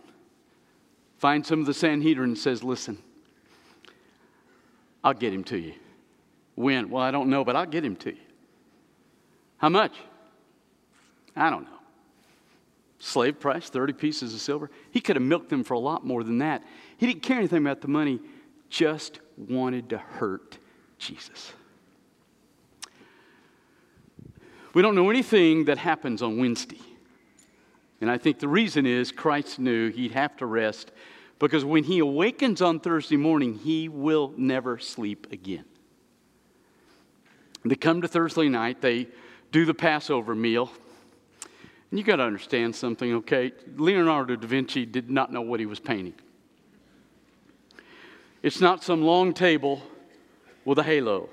finds 1.18 1.48
some 1.48 1.60
of 1.60 1.66
the 1.66 1.74
Sanhedrin, 1.74 2.30
and 2.30 2.38
says, 2.38 2.62
Listen, 2.62 2.98
I'll 5.02 5.14
get 5.14 5.32
him 5.32 5.44
to 5.44 5.58
you. 5.58 5.74
When? 6.54 6.90
Well, 6.90 7.02
I 7.02 7.10
don't 7.10 7.30
know, 7.30 7.44
but 7.44 7.56
I'll 7.56 7.66
get 7.66 7.84
him 7.84 7.96
to 7.96 8.10
you. 8.10 8.20
How 9.58 9.68
much? 9.68 9.92
I 11.38 11.50
don't 11.50 11.62
know. 11.62 11.78
Slave 12.98 13.38
price, 13.38 13.70
30 13.70 13.92
pieces 13.92 14.34
of 14.34 14.40
silver. 14.40 14.70
He 14.90 15.00
could 15.00 15.16
have 15.16 15.22
milked 15.22 15.50
them 15.50 15.62
for 15.62 15.74
a 15.74 15.78
lot 15.78 16.04
more 16.04 16.24
than 16.24 16.38
that. 16.38 16.64
He 16.96 17.06
didn't 17.06 17.22
care 17.22 17.38
anything 17.38 17.58
about 17.58 17.80
the 17.80 17.88
money, 17.88 18.20
just 18.68 19.20
wanted 19.36 19.90
to 19.90 19.98
hurt 19.98 20.58
Jesus. 20.98 21.52
We 24.74 24.82
don't 24.82 24.94
know 24.94 25.10
anything 25.10 25.64
that 25.66 25.78
happens 25.78 26.22
on 26.22 26.38
Wednesday. 26.38 26.80
And 28.00 28.10
I 28.10 28.18
think 28.18 28.38
the 28.38 28.48
reason 28.48 28.86
is 28.86 29.10
Christ 29.10 29.58
knew 29.58 29.90
he'd 29.90 30.12
have 30.12 30.36
to 30.36 30.46
rest 30.46 30.92
because 31.38 31.64
when 31.64 31.84
he 31.84 32.00
awakens 32.00 32.60
on 32.60 32.80
Thursday 32.80 33.16
morning, 33.16 33.54
he 33.54 33.88
will 33.88 34.32
never 34.36 34.78
sleep 34.78 35.32
again. 35.32 35.64
They 37.64 37.74
come 37.74 38.02
to 38.02 38.08
Thursday 38.08 38.48
night, 38.48 38.80
they 38.80 39.08
do 39.50 39.64
the 39.64 39.74
Passover 39.74 40.34
meal. 40.34 40.70
And 41.90 41.98
you 41.98 42.04
got 42.04 42.16
to 42.16 42.22
understand 42.22 42.76
something, 42.76 43.14
okay? 43.14 43.52
Leonardo 43.76 44.36
da 44.36 44.46
Vinci 44.46 44.84
did 44.84 45.10
not 45.10 45.32
know 45.32 45.40
what 45.40 45.58
he 45.58 45.66
was 45.66 45.80
painting. 45.80 46.14
It's 48.42 48.60
not 48.60 48.84
some 48.84 49.02
long 49.02 49.32
table 49.32 49.82
with 50.64 50.78
a 50.78 50.82
halo. 50.82 51.28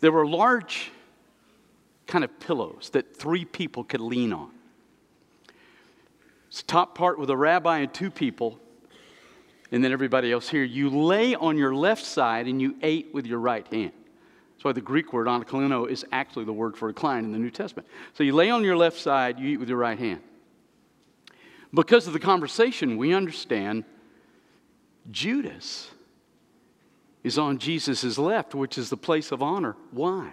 There 0.00 0.10
were 0.10 0.26
large 0.26 0.90
kind 2.06 2.24
of 2.24 2.40
pillows 2.40 2.90
that 2.92 3.16
three 3.16 3.44
people 3.44 3.84
could 3.84 4.00
lean 4.00 4.32
on. 4.32 4.50
It's 6.48 6.62
top 6.62 6.94
part 6.94 7.18
with 7.18 7.30
a 7.30 7.36
rabbi 7.36 7.78
and 7.78 7.94
two 7.94 8.10
people, 8.10 8.58
and 9.70 9.82
then 9.82 9.92
everybody 9.92 10.32
else 10.32 10.48
here. 10.48 10.64
You 10.64 10.90
lay 10.90 11.34
on 11.34 11.56
your 11.56 11.74
left 11.74 12.04
side 12.04 12.46
and 12.46 12.60
you 12.60 12.76
ate 12.82 13.14
with 13.14 13.26
your 13.26 13.38
right 13.38 13.66
hand. 13.68 13.92
That's 14.62 14.66
why 14.66 14.72
the 14.74 14.80
Greek 14.80 15.12
word 15.12 15.26
anakalino 15.26 15.90
is 15.90 16.06
actually 16.12 16.44
the 16.44 16.52
word 16.52 16.76
for 16.76 16.86
recline 16.86 17.24
in 17.24 17.32
the 17.32 17.38
New 17.38 17.50
Testament. 17.50 17.88
So 18.14 18.22
you 18.22 18.32
lay 18.32 18.48
on 18.48 18.62
your 18.62 18.76
left 18.76 18.96
side, 18.96 19.40
you 19.40 19.48
eat 19.48 19.56
with 19.56 19.68
your 19.68 19.76
right 19.78 19.98
hand. 19.98 20.20
Because 21.74 22.06
of 22.06 22.12
the 22.12 22.20
conversation, 22.20 22.96
we 22.96 23.12
understand 23.12 23.82
Judas 25.10 25.90
is 27.24 27.38
on 27.38 27.58
Jesus' 27.58 28.16
left, 28.18 28.54
which 28.54 28.78
is 28.78 28.88
the 28.88 28.96
place 28.96 29.32
of 29.32 29.42
honor. 29.42 29.74
Why? 29.90 30.30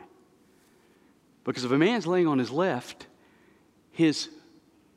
Because 1.43 1.65
if 1.65 1.71
a 1.71 1.77
man's 1.79 2.05
laying 2.05 2.27
on 2.27 2.37
his 2.37 2.51
left, 2.51 3.07
his 3.89 4.29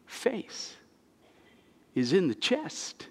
face 0.04 0.76
is 1.94 2.12
in 2.12 2.28
the 2.28 2.34
chest 2.34 3.06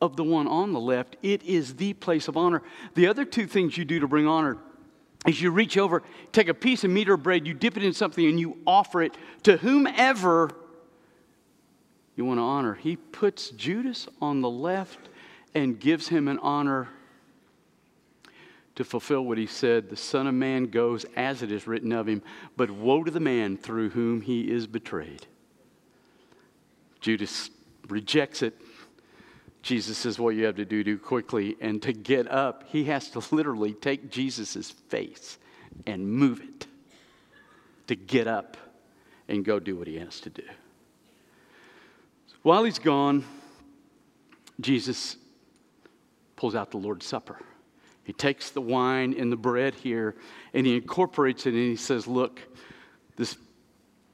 of 0.00 0.16
the 0.16 0.24
one 0.24 0.48
on 0.48 0.72
the 0.72 0.80
left. 0.80 1.18
It 1.22 1.42
is 1.42 1.74
the 1.74 1.92
place 1.92 2.26
of 2.26 2.38
honor. 2.38 2.62
The 2.94 3.06
other 3.06 3.26
two 3.26 3.46
things 3.46 3.76
you 3.76 3.84
do 3.84 4.00
to 4.00 4.08
bring 4.08 4.26
honor 4.26 4.56
is 5.26 5.40
you 5.40 5.50
reach 5.50 5.76
over, 5.76 6.02
take 6.32 6.48
a 6.48 6.54
piece 6.54 6.84
of 6.84 6.90
meat 6.90 7.08
or 7.08 7.16
bread, 7.16 7.46
you 7.46 7.54
dip 7.54 7.76
it 7.76 7.82
in 7.82 7.92
something, 7.92 8.24
and 8.26 8.38
you 8.38 8.58
offer 8.66 9.02
it 9.02 9.16
to 9.44 9.56
whomever 9.56 10.50
you 12.16 12.24
want 12.24 12.38
to 12.38 12.42
honor. 12.42 12.74
He 12.74 12.96
puts 12.96 13.50
Judas 13.50 14.08
on 14.20 14.40
the 14.40 14.50
left 14.50 15.08
and 15.54 15.78
gives 15.78 16.08
him 16.08 16.28
an 16.28 16.38
honor 16.40 16.88
to 18.76 18.84
fulfill 18.84 19.24
what 19.24 19.38
he 19.38 19.46
said 19.46 19.88
the 19.88 19.96
Son 19.96 20.26
of 20.26 20.34
Man 20.34 20.66
goes 20.66 21.06
as 21.16 21.42
it 21.42 21.50
is 21.50 21.66
written 21.66 21.92
of 21.92 22.06
him, 22.06 22.22
but 22.56 22.70
woe 22.70 23.02
to 23.02 23.10
the 23.10 23.20
man 23.20 23.56
through 23.56 23.90
whom 23.90 24.20
he 24.20 24.50
is 24.50 24.66
betrayed. 24.66 25.26
Judas 27.00 27.50
rejects 27.88 28.42
it. 28.42 28.60
Jesus 29.66 29.98
says, 29.98 30.16
What 30.16 30.36
you 30.36 30.44
have 30.44 30.54
to 30.56 30.64
do, 30.64 30.84
do 30.84 30.96
quickly. 30.96 31.56
And 31.60 31.82
to 31.82 31.92
get 31.92 32.30
up, 32.30 32.62
he 32.68 32.84
has 32.84 33.10
to 33.10 33.22
literally 33.34 33.74
take 33.74 34.10
Jesus' 34.12 34.70
face 34.70 35.38
and 35.86 36.08
move 36.08 36.40
it 36.40 36.68
to 37.88 37.96
get 37.96 38.28
up 38.28 38.56
and 39.28 39.44
go 39.44 39.58
do 39.58 39.74
what 39.74 39.88
he 39.88 39.98
has 39.98 40.20
to 40.20 40.30
do. 40.30 40.44
While 42.42 42.62
he's 42.62 42.78
gone, 42.78 43.24
Jesus 44.60 45.16
pulls 46.36 46.54
out 46.54 46.70
the 46.70 46.76
Lord's 46.76 47.04
Supper. 47.04 47.40
He 48.04 48.12
takes 48.12 48.50
the 48.50 48.60
wine 48.60 49.16
and 49.18 49.32
the 49.32 49.36
bread 49.36 49.74
here 49.74 50.14
and 50.54 50.64
he 50.64 50.76
incorporates 50.76 51.44
it 51.44 51.54
and 51.54 51.58
he 51.58 51.74
says, 51.74 52.06
Look, 52.06 52.40
this 53.16 53.36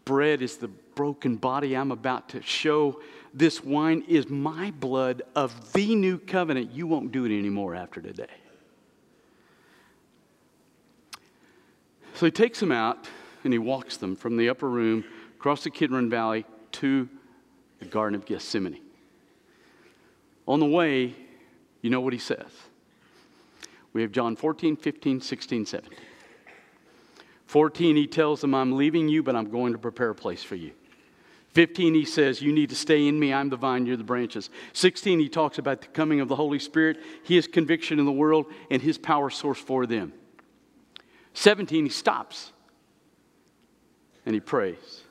bread 0.06 0.40
is 0.40 0.56
the 0.56 0.68
broken 0.68 1.37
body 1.37 1.76
I'm 1.76 1.92
about 1.92 2.30
to 2.30 2.40
show. 2.40 3.02
This 3.34 3.64
wine 3.64 4.04
is 4.08 4.28
my 4.28 4.72
blood 4.72 5.22
of 5.34 5.72
the 5.72 5.94
new 5.94 6.18
covenant. 6.18 6.72
You 6.72 6.86
won't 6.86 7.12
do 7.12 7.24
it 7.24 7.36
anymore 7.36 7.74
after 7.74 8.00
today. 8.00 8.26
So 12.14 12.26
he 12.26 12.30
takes 12.30 12.60
them 12.60 12.72
out 12.72 13.08
and 13.42 13.52
he 13.52 13.58
walks 13.58 13.96
them 13.96 14.16
from 14.16 14.36
the 14.36 14.48
upper 14.48 14.68
room 14.68 15.04
across 15.36 15.64
the 15.64 15.70
Kidron 15.70 16.10
Valley 16.10 16.44
to 16.72 17.08
the 17.78 17.86
Garden 17.86 18.14
of 18.14 18.26
Gethsemane. 18.26 18.80
On 20.46 20.60
the 20.60 20.66
way, 20.66 21.14
you 21.80 21.90
know 21.90 22.00
what 22.00 22.12
he 22.12 22.18
says. 22.18 22.50
We 23.92 24.02
have 24.02 24.12
John 24.12 24.36
14, 24.36 24.76
15, 24.76 25.20
16, 25.20 25.66
17. 25.66 25.98
14, 27.46 27.96
he 27.96 28.06
tells 28.06 28.40
them, 28.40 28.54
I'm 28.54 28.76
leaving 28.76 29.08
you, 29.08 29.22
but 29.22 29.36
I'm 29.36 29.50
going 29.50 29.72
to 29.72 29.78
prepare 29.78 30.10
a 30.10 30.14
place 30.14 30.42
for 30.42 30.54
you. 30.54 30.72
15, 31.52 31.94
he 31.94 32.04
says, 32.04 32.40
You 32.40 32.52
need 32.52 32.71
to 32.71 32.76
stay 32.76 33.06
in 33.06 33.18
me. 33.18 33.32
I'm 33.32 33.50
the 33.50 33.56
vine, 33.56 33.87
you're 33.87 33.97
the 33.97 34.04
branches. 34.04 34.50
16, 34.73 35.21
he 35.21 35.28
talks 35.28 35.59
about 35.59 35.80
the 35.80 35.88
coming 35.88 36.21
of 36.21 36.28
the 36.28 36.37
Holy 36.37 36.59
Spirit, 36.59 36.99
his 37.25 37.47
conviction 37.47 37.99
in 37.99 38.04
the 38.04 38.12
world, 38.12 38.47
and 38.71 38.80
his 38.80 38.99
power 38.99 39.30
source 39.30 39.59
for 39.59 39.87
them. 39.87 40.12
17, 41.35 41.85
he 41.85 41.90
stops 41.90 42.52
and 44.25 44.35
he 44.35 44.40
prays 44.40 45.02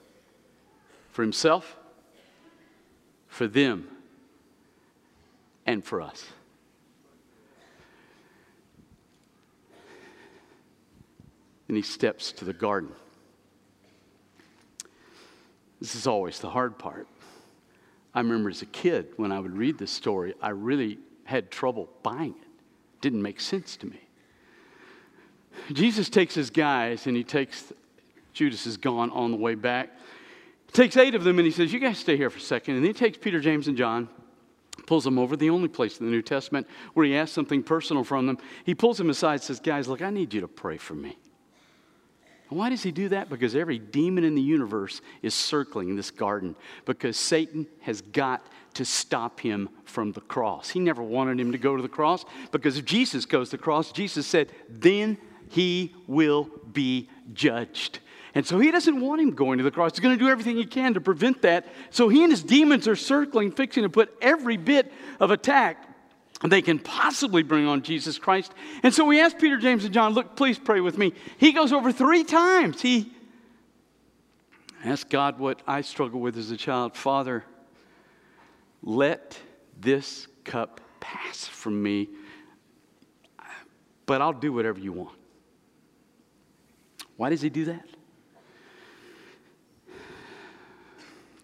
for 1.11 1.21
himself, 1.21 1.77
for 3.27 3.47
them, 3.47 3.87
and 5.65 5.83
for 5.83 6.01
us. 6.01 6.25
and 11.71 11.77
he 11.77 11.81
steps 11.81 12.33
to 12.33 12.43
the 12.43 12.51
garden. 12.51 12.91
This 15.81 15.95
is 15.95 16.05
always 16.05 16.39
the 16.39 16.49
hard 16.49 16.77
part. 16.77 17.07
I 18.13 18.19
remember 18.19 18.49
as 18.49 18.61
a 18.61 18.67
kid 18.67 19.07
when 19.17 19.31
I 19.31 19.39
would 19.39 19.57
read 19.57 19.79
this 19.79 19.91
story, 19.91 20.35
I 20.41 20.49
really 20.49 20.99
had 21.23 21.49
trouble 21.49 21.89
buying 22.03 22.35
it. 22.39 22.47
it 22.47 23.01
didn't 23.01 23.21
make 23.21 23.41
sense 23.41 23.75
to 23.77 23.87
me. 23.87 23.99
Jesus 25.73 26.07
takes 26.09 26.35
his 26.35 26.49
guys 26.49 27.07
and 27.07 27.17
he 27.17 27.23
takes, 27.23 27.73
Judas 28.33 28.67
is 28.67 28.77
gone 28.77 29.09
on 29.09 29.31
the 29.31 29.37
way 29.37 29.55
back. 29.55 29.89
He 30.67 30.71
takes 30.71 30.95
eight 30.97 31.15
of 31.15 31.23
them 31.23 31.39
and 31.39 31.45
he 31.45 31.51
says, 31.51 31.73
You 31.73 31.79
guys 31.79 31.97
stay 31.97 32.15
here 32.15 32.29
for 32.29 32.37
a 32.37 32.41
second. 32.41 32.75
And 32.75 32.85
he 32.85 32.93
takes 32.93 33.17
Peter, 33.17 33.39
James, 33.39 33.67
and 33.67 33.75
John, 33.75 34.07
pulls 34.85 35.03
them 35.03 35.17
over, 35.17 35.35
the 35.35 35.49
only 35.49 35.67
place 35.67 35.99
in 35.99 36.05
the 36.05 36.11
New 36.11 36.21
Testament 36.21 36.67
where 36.93 37.05
he 37.05 37.15
asks 37.15 37.33
something 37.33 37.63
personal 37.63 38.03
from 38.03 38.27
them. 38.27 38.37
He 38.65 38.75
pulls 38.75 38.97
them 38.97 39.09
aside 39.09 39.33
and 39.33 39.41
says, 39.41 39.59
Guys, 39.59 39.87
look, 39.87 40.01
I 40.01 40.11
need 40.11 40.33
you 40.33 40.41
to 40.41 40.47
pray 40.47 40.77
for 40.77 40.93
me. 40.93 41.17
Why 42.51 42.69
does 42.69 42.83
he 42.83 42.91
do 42.91 43.07
that? 43.09 43.29
Because 43.29 43.55
every 43.55 43.79
demon 43.79 44.25
in 44.25 44.35
the 44.35 44.41
universe 44.41 45.01
is 45.21 45.33
circling 45.33 45.95
this 45.95 46.11
garden 46.11 46.57
because 46.85 47.15
Satan 47.15 47.65
has 47.79 48.01
got 48.01 48.45
to 48.73 48.83
stop 48.83 49.39
him 49.39 49.69
from 49.85 50.11
the 50.11 50.19
cross. 50.19 50.69
He 50.69 50.81
never 50.81 51.01
wanted 51.01 51.39
him 51.39 51.53
to 51.53 51.57
go 51.57 51.77
to 51.77 51.81
the 51.81 51.87
cross 51.87 52.25
because 52.51 52.77
if 52.77 52.83
Jesus 52.83 53.25
goes 53.25 53.51
to 53.51 53.57
the 53.57 53.63
cross, 53.63 53.93
Jesus 53.93 54.27
said, 54.27 54.51
then 54.67 55.17
he 55.47 55.95
will 56.07 56.49
be 56.73 57.09
judged. 57.33 57.99
And 58.35 58.45
so 58.45 58.59
he 58.59 58.69
doesn't 58.69 58.99
want 58.99 59.21
him 59.21 59.31
going 59.31 59.57
to 59.57 59.63
the 59.63 59.71
cross. 59.71 59.93
He's 59.93 60.01
going 60.01 60.17
to 60.17 60.23
do 60.23 60.29
everything 60.29 60.57
he 60.57 60.65
can 60.65 60.93
to 60.93 61.01
prevent 61.01 61.41
that. 61.43 61.67
So 61.89 62.09
he 62.09 62.21
and 62.21 62.31
his 62.33 62.43
demons 62.43 62.85
are 62.85 62.97
circling, 62.97 63.51
fixing 63.51 63.83
to 63.83 63.89
put 63.89 64.13
every 64.21 64.57
bit 64.57 64.91
of 65.21 65.31
attack 65.31 65.90
they 66.49 66.61
can 66.61 66.79
possibly 66.79 67.43
bring 67.43 67.67
on 67.67 67.83
Jesus 67.83 68.17
Christ. 68.17 68.53
And 68.81 68.93
so 68.93 69.05
we 69.05 69.19
asked 69.19 69.37
Peter, 69.37 69.57
James, 69.57 69.85
and 69.85 69.93
John, 69.93 70.13
look, 70.13 70.35
please 70.35 70.57
pray 70.57 70.79
with 70.79 70.97
me. 70.97 71.13
He 71.37 71.51
goes 71.51 71.71
over 71.71 71.91
three 71.91 72.23
times. 72.23 72.81
He 72.81 73.11
asked 74.83 75.09
God 75.09 75.37
what 75.37 75.61
I 75.67 75.81
struggle 75.81 76.19
with 76.19 76.37
as 76.37 76.49
a 76.49 76.57
child 76.57 76.95
Father, 76.95 77.43
let 78.81 79.37
this 79.79 80.27
cup 80.43 80.81
pass 80.99 81.45
from 81.45 81.81
me, 81.81 82.09
but 84.05 84.21
I'll 84.21 84.33
do 84.33 84.51
whatever 84.51 84.79
you 84.79 84.93
want. 84.93 85.17
Why 87.17 87.29
does 87.29 87.41
he 87.41 87.49
do 87.49 87.65
that? 87.65 87.85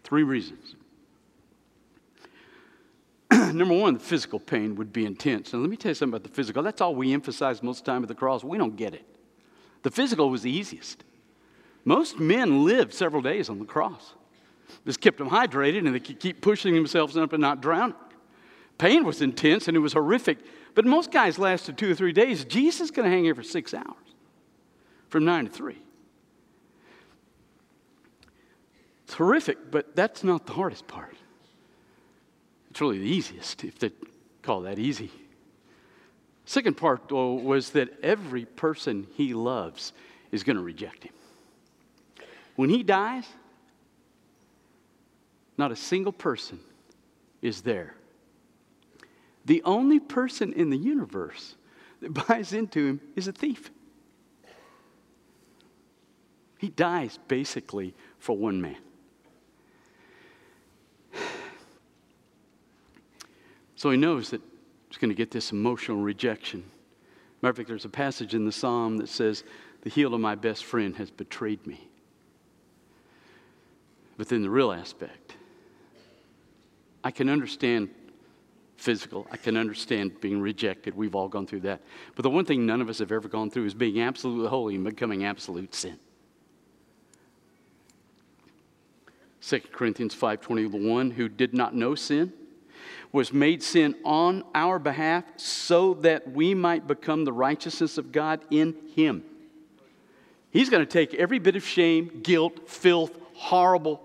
Three 0.03 0.23
reasons. 0.23 0.66
number 3.53 3.75
one, 3.75 3.95
the 3.95 3.99
physical 3.99 4.39
pain 4.39 4.75
would 4.75 4.91
be 4.91 5.05
intense. 5.05 5.53
And 5.53 5.61
let 5.61 5.69
me 5.69 5.77
tell 5.77 5.91
you 5.91 5.95
something 5.95 6.15
about 6.15 6.23
the 6.23 6.33
physical. 6.33 6.63
That's 6.63 6.81
all 6.81 6.95
we 6.95 7.13
emphasize 7.13 7.61
most 7.61 7.79
of 7.79 7.85
the 7.85 7.91
time 7.91 8.01
at 8.03 8.07
the 8.07 8.15
cross. 8.15 8.43
We 8.43 8.57
don't 8.57 8.75
get 8.75 8.93
it. 8.93 9.05
The 9.83 9.91
physical 9.91 10.29
was 10.29 10.41
the 10.41 10.51
easiest. 10.51 11.03
Most 11.85 12.19
men 12.19 12.65
lived 12.65 12.93
several 12.93 13.21
days 13.21 13.49
on 13.49 13.59
the 13.59 13.65
cross. 13.65 14.13
This 14.83 14.97
kept 14.97 15.17
them 15.17 15.29
hydrated 15.29 15.85
and 15.85 15.93
they 15.93 15.99
could 15.99 16.19
keep 16.19 16.41
pushing 16.41 16.73
themselves 16.73 17.15
up 17.15 17.33
and 17.33 17.41
not 17.41 17.61
drowning. 17.61 17.95
Pain 18.77 19.05
was 19.05 19.21
intense 19.21 19.67
and 19.67 19.77
it 19.77 19.79
was 19.79 19.93
horrific, 19.93 20.39
but 20.75 20.85
most 20.85 21.11
guys 21.11 21.39
lasted 21.39 21.77
two 21.77 21.91
or 21.91 21.95
three 21.95 22.11
days. 22.11 22.43
Jesus 22.43 22.81
is 22.81 22.91
going 22.91 23.09
to 23.09 23.15
hang 23.15 23.23
here 23.23 23.35
for 23.35 23.43
six 23.43 23.73
hours 23.73 23.95
from 25.09 25.25
nine 25.25 25.45
to 25.45 25.51
three. 25.51 25.81
It's 29.05 29.13
horrific, 29.13 29.71
but 29.71 29.95
that's 29.95 30.23
not 30.23 30.45
the 30.45 30.53
hardest 30.53 30.87
part. 30.87 31.15
It's 32.77 32.81
really 32.83 32.99
the 32.99 33.09
easiest, 33.09 33.63
if 33.63 33.79
they 33.79 33.89
call 34.43 34.61
that 34.61 34.77
easy. 34.77 35.09
Second 36.45 36.77
part, 36.77 37.09
though, 37.09 37.33
was 37.33 37.71
that 37.71 37.89
every 38.03 38.45
person 38.45 39.07
he 39.15 39.33
loves 39.33 39.93
is 40.31 40.43
going 40.43 40.57
to 40.57 40.61
reject 40.61 41.03
him. 41.03 41.13
When 42.55 42.69
he 42.69 42.83
dies, 42.83 43.25
not 45.57 45.71
a 45.71 45.75
single 45.75 46.11
person 46.11 46.59
is 47.41 47.61
there. 47.61 47.95
The 49.45 49.63
only 49.63 49.99
person 49.99 50.53
in 50.53 50.69
the 50.69 50.77
universe 50.77 51.55
that 52.01 52.13
buys 52.27 52.53
into 52.53 52.85
him 52.85 53.01
is 53.15 53.27
a 53.27 53.31
thief. 53.31 53.71
He 56.59 56.69
dies 56.69 57.17
basically 57.27 57.95
for 58.19 58.37
one 58.37 58.61
man. 58.61 58.77
So 63.77 63.91
he 63.91 63.97
knows 63.97 64.31
that 64.31 64.41
he's 64.89 64.97
going 64.97 65.09
to 65.09 65.15
get 65.15 65.31
this 65.31 65.51
emotional 65.51 65.99
rejection. 65.99 66.63
Matter 67.41 67.51
of 67.51 67.57
fact, 67.57 67.69
there's 67.69 67.85
a 67.85 67.89
passage 67.89 68.33
in 68.33 68.43
the 68.43 68.51
psalm 68.51 68.97
that 68.97 69.07
says, 69.07 69.43
The 69.81 69.89
heel 69.91 70.13
of 70.15 70.19
my 70.19 70.33
best 70.33 70.65
friend 70.65 70.95
has 70.97 71.11
betrayed 71.11 71.65
me. 71.65 71.87
But 74.17 74.29
then 74.29 74.41
the 74.41 74.49
real 74.49 74.71
aspect, 74.71 75.35
I 77.03 77.11
can 77.11 77.29
understand 77.29 77.89
physical, 78.77 79.27
I 79.31 79.37
can 79.37 79.55
understand 79.55 80.19
being 80.21 80.41
rejected. 80.41 80.95
We've 80.95 81.13
all 81.13 81.27
gone 81.27 81.45
through 81.45 81.61
that. 81.61 81.81
But 82.15 82.23
the 82.23 82.31
one 82.31 82.45
thing 82.45 82.65
none 82.65 82.81
of 82.81 82.89
us 82.89 82.97
have 82.97 83.11
ever 83.11 83.27
gone 83.27 83.51
through 83.51 83.65
is 83.65 83.75
being 83.75 84.01
absolutely 84.01 84.49
holy 84.49 84.73
and 84.73 84.83
becoming 84.83 85.23
absolute 85.23 85.75
sin. 85.75 85.99
2 89.41 89.59
Corinthians 89.71 90.15
5:21 90.15 91.11
who 91.11 91.29
did 91.29 91.53
not 91.53 91.75
know 91.75 91.93
sin 91.93 92.33
was 93.11 93.33
made 93.33 93.63
sin 93.63 93.95
on 94.03 94.43
our 94.53 94.79
behalf 94.79 95.23
so 95.37 95.95
that 95.95 96.31
we 96.31 96.53
might 96.53 96.87
become 96.87 97.25
the 97.25 97.33
righteousness 97.33 97.97
of 97.97 98.11
God 98.11 98.41
in 98.51 98.75
him. 98.95 99.23
He's 100.51 100.69
going 100.69 100.85
to 100.85 100.91
take 100.91 101.13
every 101.13 101.39
bit 101.39 101.55
of 101.55 101.65
shame, 101.65 102.21
guilt, 102.23 102.67
filth, 102.69 103.11
horrible 103.33 104.01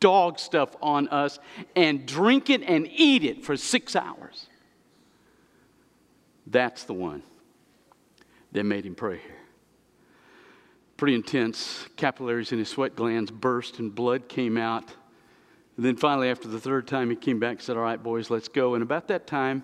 dog 0.00 0.38
stuff 0.38 0.76
on 0.82 1.08
us 1.08 1.38
and 1.74 2.06
drink 2.06 2.50
it 2.50 2.62
and 2.62 2.86
eat 2.92 3.24
it 3.24 3.44
for 3.44 3.56
six 3.56 3.96
hours. 3.96 4.46
That's 6.46 6.84
the 6.84 6.92
one 6.92 7.22
that 8.52 8.64
made 8.64 8.84
him 8.84 8.94
pray 8.94 9.18
here. 9.18 9.36
Pretty 10.96 11.14
intense. 11.14 11.86
Capillaries 11.96 12.52
in 12.52 12.58
his 12.58 12.68
sweat 12.68 12.94
glands 12.94 13.30
burst 13.30 13.78
and 13.78 13.94
blood 13.94 14.28
came 14.28 14.56
out. 14.56 14.84
And 15.76 15.84
then 15.84 15.96
finally, 15.96 16.28
after 16.28 16.48
the 16.48 16.60
third 16.60 16.86
time, 16.86 17.10
he 17.10 17.16
came 17.16 17.38
back 17.38 17.52
and 17.52 17.62
said, 17.62 17.76
All 17.76 17.82
right, 17.82 18.00
boys, 18.00 18.30
let's 18.30 18.48
go. 18.48 18.74
And 18.74 18.82
about 18.82 19.08
that 19.08 19.26
time, 19.26 19.62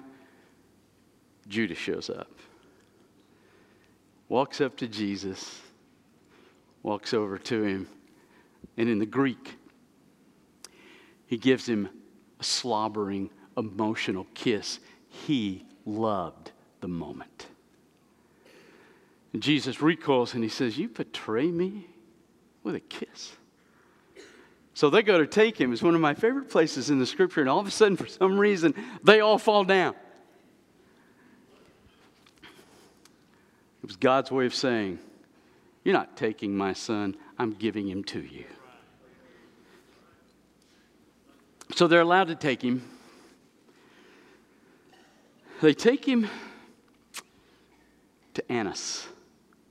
Judas 1.49 1.79
shows 1.79 2.11
up, 2.11 2.31
walks 4.29 4.61
up 4.61 4.77
to 4.79 4.89
Jesus, 4.89 5.61
walks 6.83 7.15
over 7.15 7.39
to 7.39 7.63
him, 7.63 7.89
and 8.77 8.89
in 8.89 8.99
the 8.99 9.07
Greek, 9.07 9.57
he 11.27 11.39
gives 11.39 11.69
him 11.69 11.89
a 12.41 12.45
slobbering, 12.45 13.31
emotional 13.57 14.27
kiss. 14.35 14.81
He 15.09 15.65
loved 15.85 16.51
the 16.81 16.89
moment. 16.89 17.47
And 19.33 19.43
Jesus 19.43 19.81
recoils 19.81 20.35
and 20.35 20.43
he 20.43 20.51
says, 20.51 20.77
You 20.77 20.89
betray 20.89 21.51
me 21.51 21.87
with 22.63 22.75
a 22.75 22.81
kiss. 22.81 23.33
So 24.75 24.89
they 24.89 25.03
go 25.03 25.19
to 25.19 25.27
take 25.27 25.61
him. 25.61 25.73
It's 25.73 25.83
one 25.83 25.95
of 25.95 26.01
my 26.01 26.15
favorite 26.15 26.49
places 26.49 26.91
in 26.91 26.99
the 26.99 27.07
scripture, 27.07 27.41
and 27.41 27.51
all 27.51 27.59
of 27.59 27.67
a 27.67 27.71
sudden, 27.71 27.97
for 27.97 28.07
some 28.07 28.39
reason, 28.39 28.75
they 29.03 29.21
all 29.21 29.39
fall 29.39 29.65
down. 29.65 29.95
It 33.83 33.87
was 33.87 33.97
God's 33.97 34.31
way 34.31 34.47
of 34.47 34.55
saying, 34.55 34.99
You're 35.85 35.95
not 35.95 36.17
taking 36.17 36.57
my 36.57 36.73
son, 36.73 37.17
I'm 37.39 37.53
giving 37.53 37.89
him 37.89 38.05
to 38.05 38.21
you. 38.21 38.45
So 41.75 41.87
they're 41.87 42.01
allowed 42.01 42.29
to 42.29 42.35
take 42.35 42.63
him. 42.63 42.83
They 45.61 45.75
take 45.75 46.05
him 46.05 46.29
to 48.35 48.53
Annas, 48.53 49.07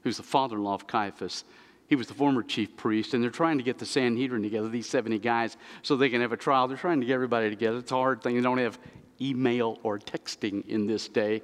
who's 0.03 0.17
the 0.17 0.23
father 0.23 0.55
in 0.55 0.63
law 0.63 0.75
of 0.75 0.87
Caiaphas. 0.87 1.43
He 1.89 1.95
was 1.95 2.05
the 2.05 2.13
former 2.13 2.43
chief 2.43 2.77
priest, 2.77 3.15
and 3.15 3.23
they're 3.23 3.31
trying 3.31 3.57
to 3.57 3.63
get 3.63 3.79
the 3.79 3.85
Sanhedrin 3.85 4.43
together, 4.43 4.69
these 4.69 4.87
70 4.87 5.17
guys, 5.17 5.57
so 5.81 5.95
they 5.95 6.09
can 6.09 6.21
have 6.21 6.31
a 6.31 6.37
trial. 6.37 6.67
They're 6.67 6.77
trying 6.77 6.99
to 6.99 7.05
get 7.07 7.15
everybody 7.15 7.49
together. 7.49 7.79
It's 7.79 7.91
a 7.91 7.95
hard 7.95 8.21
thing. 8.21 8.35
They 8.35 8.41
don't 8.41 8.59
have 8.59 8.77
email 9.19 9.79
or 9.81 9.97
texting 9.97 10.67
in 10.67 10.85
this 10.85 11.07
day. 11.07 11.41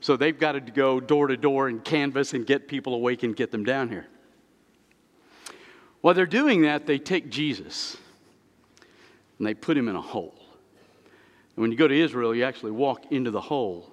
So 0.00 0.16
they've 0.16 0.36
got 0.36 0.52
to 0.52 0.60
go 0.60 0.98
door 0.98 1.28
to 1.28 1.36
door 1.36 1.68
and 1.68 1.82
canvass 1.82 2.34
and 2.34 2.44
get 2.44 2.66
people 2.66 2.92
awake 2.92 3.22
and 3.22 3.36
get 3.36 3.52
them 3.52 3.62
down 3.62 3.88
here. 3.88 4.08
While 6.00 6.14
they're 6.14 6.26
doing 6.26 6.62
that, 6.62 6.86
they 6.86 6.98
take 6.98 7.30
Jesus 7.30 7.96
and 9.38 9.46
they 9.46 9.54
put 9.54 9.76
him 9.76 9.88
in 9.88 9.94
a 9.94 10.02
hole. 10.02 10.34
And 11.54 11.62
when 11.62 11.70
you 11.70 11.78
go 11.78 11.86
to 11.86 11.98
Israel, 11.98 12.34
you 12.34 12.42
actually 12.42 12.72
walk 12.72 13.12
into 13.12 13.30
the 13.30 13.40
hole 13.40 13.92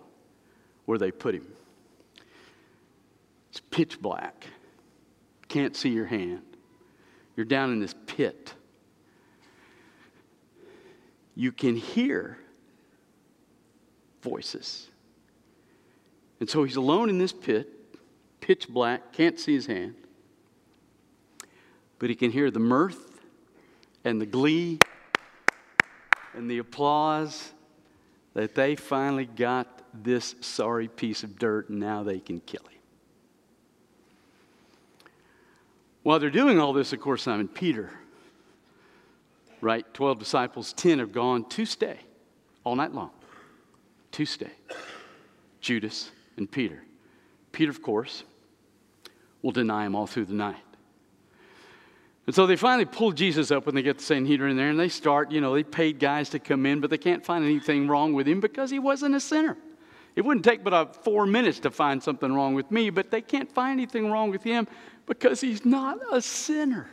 where 0.85 0.97
they 0.97 1.11
put 1.11 1.35
him. 1.35 1.45
It's 3.51 3.59
pitch 3.69 4.01
black 4.01 4.47
can't 5.51 5.75
see 5.75 5.89
your 5.89 6.05
hand. 6.05 6.43
You're 7.35 7.45
down 7.45 7.73
in 7.73 7.81
this 7.81 7.93
pit. 8.07 8.53
You 11.35 11.51
can 11.51 11.75
hear 11.75 12.37
voices. 14.21 14.87
And 16.39 16.49
so 16.49 16.63
he's 16.63 16.77
alone 16.77 17.09
in 17.09 17.17
this 17.17 17.33
pit, 17.33 17.67
pitch 18.39 18.69
black, 18.69 19.11
can't 19.11 19.37
see 19.37 19.53
his 19.53 19.65
hand. 19.65 19.95
But 21.99 22.09
he 22.09 22.15
can 22.15 22.31
hear 22.31 22.49
the 22.49 22.59
mirth 22.59 23.19
and 24.05 24.21
the 24.21 24.25
glee 24.25 24.79
and 26.33 26.49
the 26.49 26.59
applause 26.59 27.51
that 28.35 28.55
they 28.55 28.77
finally 28.77 29.25
got 29.25 29.83
this 29.93 30.33
sorry 30.39 30.87
piece 30.87 31.23
of 31.23 31.37
dirt 31.37 31.67
and 31.67 31.81
now 31.81 32.03
they 32.03 32.21
can 32.21 32.39
kill 32.39 32.63
him. 32.69 32.80
While 36.03 36.19
they're 36.19 36.29
doing 36.29 36.59
all 36.59 36.73
this, 36.73 36.93
of 36.93 36.99
course, 36.99 37.23
Simon 37.23 37.47
Peter, 37.47 37.91
right? 39.61 39.85
12 39.93 40.19
disciples, 40.19 40.73
10 40.73 40.99
have 40.99 41.11
gone 41.11 41.47
to 41.49 41.65
stay 41.65 41.99
all 42.63 42.75
night 42.75 42.93
long. 42.93 43.11
To 44.13 44.25
stay. 44.25 44.51
Judas 45.61 46.11
and 46.37 46.51
Peter. 46.51 46.83
Peter, 47.51 47.69
of 47.69 47.81
course, 47.81 48.23
will 49.41 49.51
deny 49.51 49.85
him 49.85 49.95
all 49.95 50.07
through 50.07 50.25
the 50.25 50.33
night. 50.33 50.57
And 52.25 52.35
so 52.35 52.45
they 52.45 52.55
finally 52.55 52.85
pull 52.85 53.11
Jesus 53.11 53.51
up 53.51 53.65
when 53.65 53.75
they 53.75 53.81
get 53.81 53.97
the 53.97 54.03
Sanhedrin 54.03 54.51
in 54.51 54.57
there, 54.57 54.69
and 54.69 54.79
they 54.79 54.89
start, 54.89 55.31
you 55.31 55.41
know, 55.41 55.53
they 55.53 55.63
paid 55.63 55.99
guys 55.99 56.29
to 56.29 56.39
come 56.39 56.65
in, 56.65 56.79
but 56.79 56.89
they 56.89 56.97
can't 56.97 57.25
find 57.25 57.43
anything 57.43 57.87
wrong 57.87 58.13
with 58.13 58.27
him 58.27 58.39
because 58.39 58.69
he 58.69 58.79
wasn't 58.79 59.15
a 59.15 59.19
sinner. 59.19 59.57
It 60.15 60.21
wouldn't 60.21 60.43
take 60.43 60.63
but 60.63 60.73
uh, 60.73 60.85
four 60.85 61.25
minutes 61.25 61.59
to 61.59 61.71
find 61.71 62.01
something 62.01 62.33
wrong 62.33 62.53
with 62.53 62.69
me, 62.69 62.89
but 62.89 63.11
they 63.11 63.21
can't 63.21 63.51
find 63.51 63.79
anything 63.79 64.11
wrong 64.11 64.29
with 64.29 64.43
him 64.43 64.67
because 65.05 65.41
he's 65.41 65.65
not 65.65 65.99
a 66.11 66.21
sinner. 66.21 66.89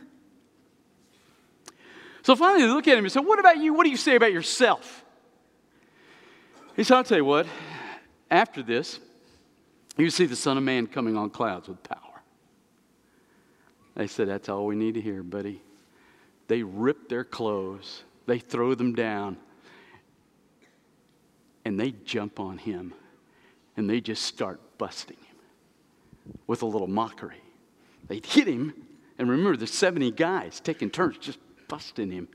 So 2.23 2.35
finally, 2.35 2.63
they 2.63 2.69
look 2.69 2.87
at 2.87 2.97
him 2.97 3.05
and 3.05 3.11
say, 3.11 3.19
What 3.19 3.39
about 3.39 3.57
you? 3.57 3.73
What 3.73 3.83
do 3.83 3.89
you 3.89 3.97
say 3.97 4.15
about 4.15 4.31
yourself? 4.31 5.03
He 6.75 6.83
said, 6.83 6.97
I'll 6.97 7.03
tell 7.03 7.17
you 7.17 7.25
what, 7.25 7.45
after 8.31 8.63
this, 8.63 8.99
you 9.97 10.09
see 10.09 10.25
the 10.25 10.35
Son 10.35 10.57
of 10.57 10.63
Man 10.63 10.87
coming 10.87 11.17
on 11.17 11.29
clouds 11.29 11.67
with 11.67 11.81
power. 11.83 12.21
They 13.95 14.07
said, 14.07 14.29
That's 14.29 14.47
all 14.47 14.65
we 14.65 14.75
need 14.75 14.93
to 14.93 15.01
hear, 15.01 15.23
buddy. 15.23 15.61
They 16.47 16.63
rip 16.63 17.09
their 17.09 17.23
clothes, 17.23 18.03
they 18.25 18.39
throw 18.39 18.75
them 18.75 18.93
down, 18.93 19.37
and 21.65 21.79
they 21.79 21.91
jump 21.91 22.39
on 22.39 22.57
him, 22.57 22.93
and 23.79 23.89
they 23.89 23.99
just 24.01 24.23
start 24.23 24.59
busting 24.77 25.17
him 25.17 26.35
with 26.45 26.61
a 26.61 26.65
little 26.65 26.87
mockery. 26.87 27.41
They'd 28.07 28.25
hit 28.25 28.47
him, 28.47 28.73
and 29.17 29.29
remember, 29.29 29.57
the 29.57 29.67
70 29.67 30.11
guys 30.11 30.59
taking 30.59 30.89
turns 30.89 31.17
just 31.17 31.39
busting 31.67 32.11
him. 32.11 32.27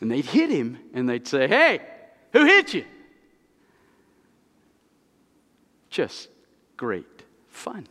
And 0.00 0.10
they'd 0.10 0.24
hit 0.24 0.50
him, 0.50 0.78
and 0.92 1.08
they'd 1.08 1.26
say, 1.26 1.48
Hey, 1.48 1.80
who 2.32 2.44
hit 2.44 2.74
you? 2.74 2.84
just 5.98 6.28
great 6.76 7.24
fun. 7.48 7.86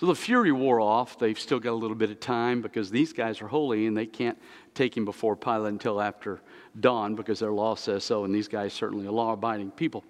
So 0.00 0.06
the 0.06 0.14
fury 0.14 0.52
wore 0.52 0.80
off. 0.80 1.18
They've 1.18 1.38
still 1.38 1.60
got 1.60 1.70
a 1.70 1.78
little 1.78 1.96
bit 1.96 2.10
of 2.10 2.18
time 2.18 2.60
because 2.60 2.90
these 2.90 3.12
guys 3.12 3.40
are 3.40 3.46
holy 3.46 3.86
and 3.86 3.96
they 3.96 4.04
can't 4.04 4.36
take 4.74 4.96
him 4.96 5.04
before 5.04 5.36
Pilate 5.36 5.72
until 5.72 6.00
after 6.00 6.40
dawn 6.78 7.14
because 7.14 7.38
their 7.38 7.52
law 7.52 7.76
says 7.76 8.04
so, 8.04 8.24
and 8.24 8.34
these 8.34 8.48
guys 8.48 8.72
certainly 8.72 9.06
are 9.06 9.12
law 9.12 9.32
abiding 9.32 9.70
people. 9.70 10.04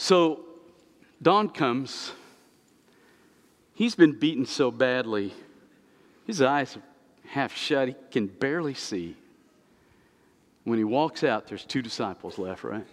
So 0.00 0.44
dawn 1.20 1.50
comes. 1.50 2.12
He's 3.74 3.96
been 3.96 4.12
beaten 4.12 4.46
so 4.46 4.70
badly, 4.70 5.34
his 6.24 6.40
eyes 6.40 6.76
are 6.76 6.82
half 7.26 7.54
shut. 7.54 7.88
He 7.88 7.94
can 8.12 8.28
barely 8.28 8.74
see. 8.74 9.16
When 10.62 10.78
he 10.78 10.84
walks 10.84 11.24
out, 11.24 11.48
there's 11.48 11.64
two 11.64 11.82
disciples 11.82 12.38
left, 12.38 12.62
right? 12.62 12.86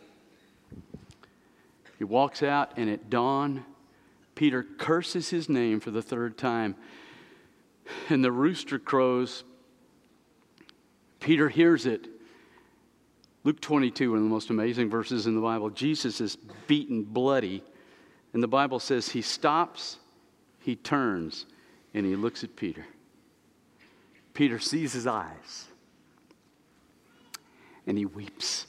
He 2.00 2.04
walks 2.04 2.42
out, 2.42 2.72
and 2.76 2.90
at 2.90 3.10
dawn, 3.10 3.66
Peter 4.34 4.64
curses 4.64 5.30
his 5.30 5.48
name 5.48 5.80
for 5.80 5.92
the 5.92 6.02
third 6.02 6.38
time. 6.38 6.76
And 8.10 8.24
the 8.24 8.32
rooster 8.32 8.80
crows. 8.80 9.44
Peter 11.20 11.50
hears 11.50 11.86
it. 11.86 12.08
Luke 13.46 13.62
22, 13.62 14.10
one 14.10 14.18
of 14.18 14.24
the 14.24 14.30
most 14.30 14.50
amazing 14.50 14.90
verses 14.90 15.28
in 15.28 15.36
the 15.36 15.42
Bible. 15.42 15.70
Jesus 15.70 16.20
is 16.20 16.36
beaten 16.66 17.04
bloody. 17.04 17.64
And 18.34 18.42
the 18.42 18.48
Bible 18.48 18.80
says 18.80 19.08
he 19.08 19.22
stops, 19.22 20.00
he 20.60 20.76
turns, 20.76 21.46
and 21.94 22.08
he 22.08 22.16
looks 22.16 22.44
at 22.44 22.56
Peter. 22.56 22.86
Peter 24.34 24.60
sees 24.60 24.94
his 24.94 25.06
eyes 25.06 25.68
and 27.86 28.00
he 28.00 28.06
weeps. 28.06 28.66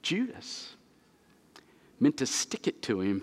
Judas 0.00 0.76
meant 2.00 2.16
to 2.16 2.26
stick 2.26 2.66
it 2.66 2.80
to 2.82 3.00
him, 3.00 3.22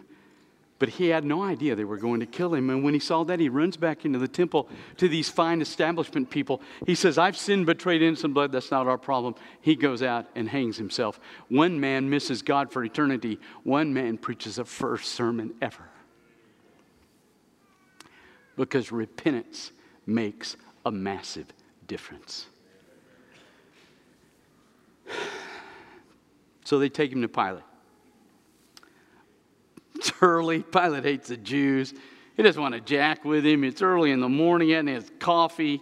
but 0.84 0.90
he 0.90 1.08
had 1.08 1.24
no 1.24 1.42
idea 1.42 1.76
they 1.76 1.86
were 1.86 1.96
going 1.96 2.20
to 2.20 2.26
kill 2.26 2.54
him. 2.54 2.70
And 2.70 2.84
when 2.84 2.94
he 2.94 3.00
saw 3.00 3.24
that, 3.24 3.40
he 3.40 3.48
runs 3.48 3.78
back 3.78 4.04
into 4.04 4.20
the 4.20 4.28
temple 4.28 4.68
to 4.98 5.08
these 5.08 5.30
fine 5.30 5.62
establishment 5.62 6.30
people. 6.30 6.62
He 6.86 6.94
says, 6.94 7.18
I've 7.18 7.38
sinned, 7.38 7.68
betrayed 7.68 8.02
innocent 8.02 8.34
blood. 8.34 8.52
That's 8.52 8.70
not 8.70 8.86
our 8.86 8.98
problem. 8.98 9.36
He 9.62 9.78
goes 9.78 10.04
out 10.04 10.26
and 10.36 10.50
hangs 10.50 10.76
himself. 10.76 11.22
One 11.48 11.80
man 11.80 12.10
misses 12.10 12.42
God 12.42 12.70
for 12.70 12.84
eternity, 12.84 13.40
one 13.64 13.94
man 13.94 14.18
preaches 14.18 14.60
a 14.60 14.66
first 14.66 15.14
sermon 15.14 15.54
ever. 15.62 15.86
Because 18.58 18.92
repentance 18.92 19.72
makes 20.06 20.58
a 20.86 20.92
massive 20.92 21.48
difference. 21.88 22.48
So 26.66 26.80
they 26.80 26.88
take 26.88 27.12
him 27.12 27.22
to 27.22 27.28
Pilate. 27.28 27.64
Early. 30.24 30.64
Pilate 30.64 31.04
hates 31.04 31.28
the 31.28 31.36
Jews. 31.36 31.94
He 32.38 32.44
doesn't 32.44 32.62
want 32.62 32.74
to 32.76 32.80
jack 32.80 33.26
with 33.26 33.46
him. 33.46 33.66
It's 33.66 33.82
early 33.82 34.12
in 34.12 34.22
the 34.22 34.30
morning, 34.30 34.72
and 34.72 34.88
his 34.88 35.12
coffee. 35.20 35.82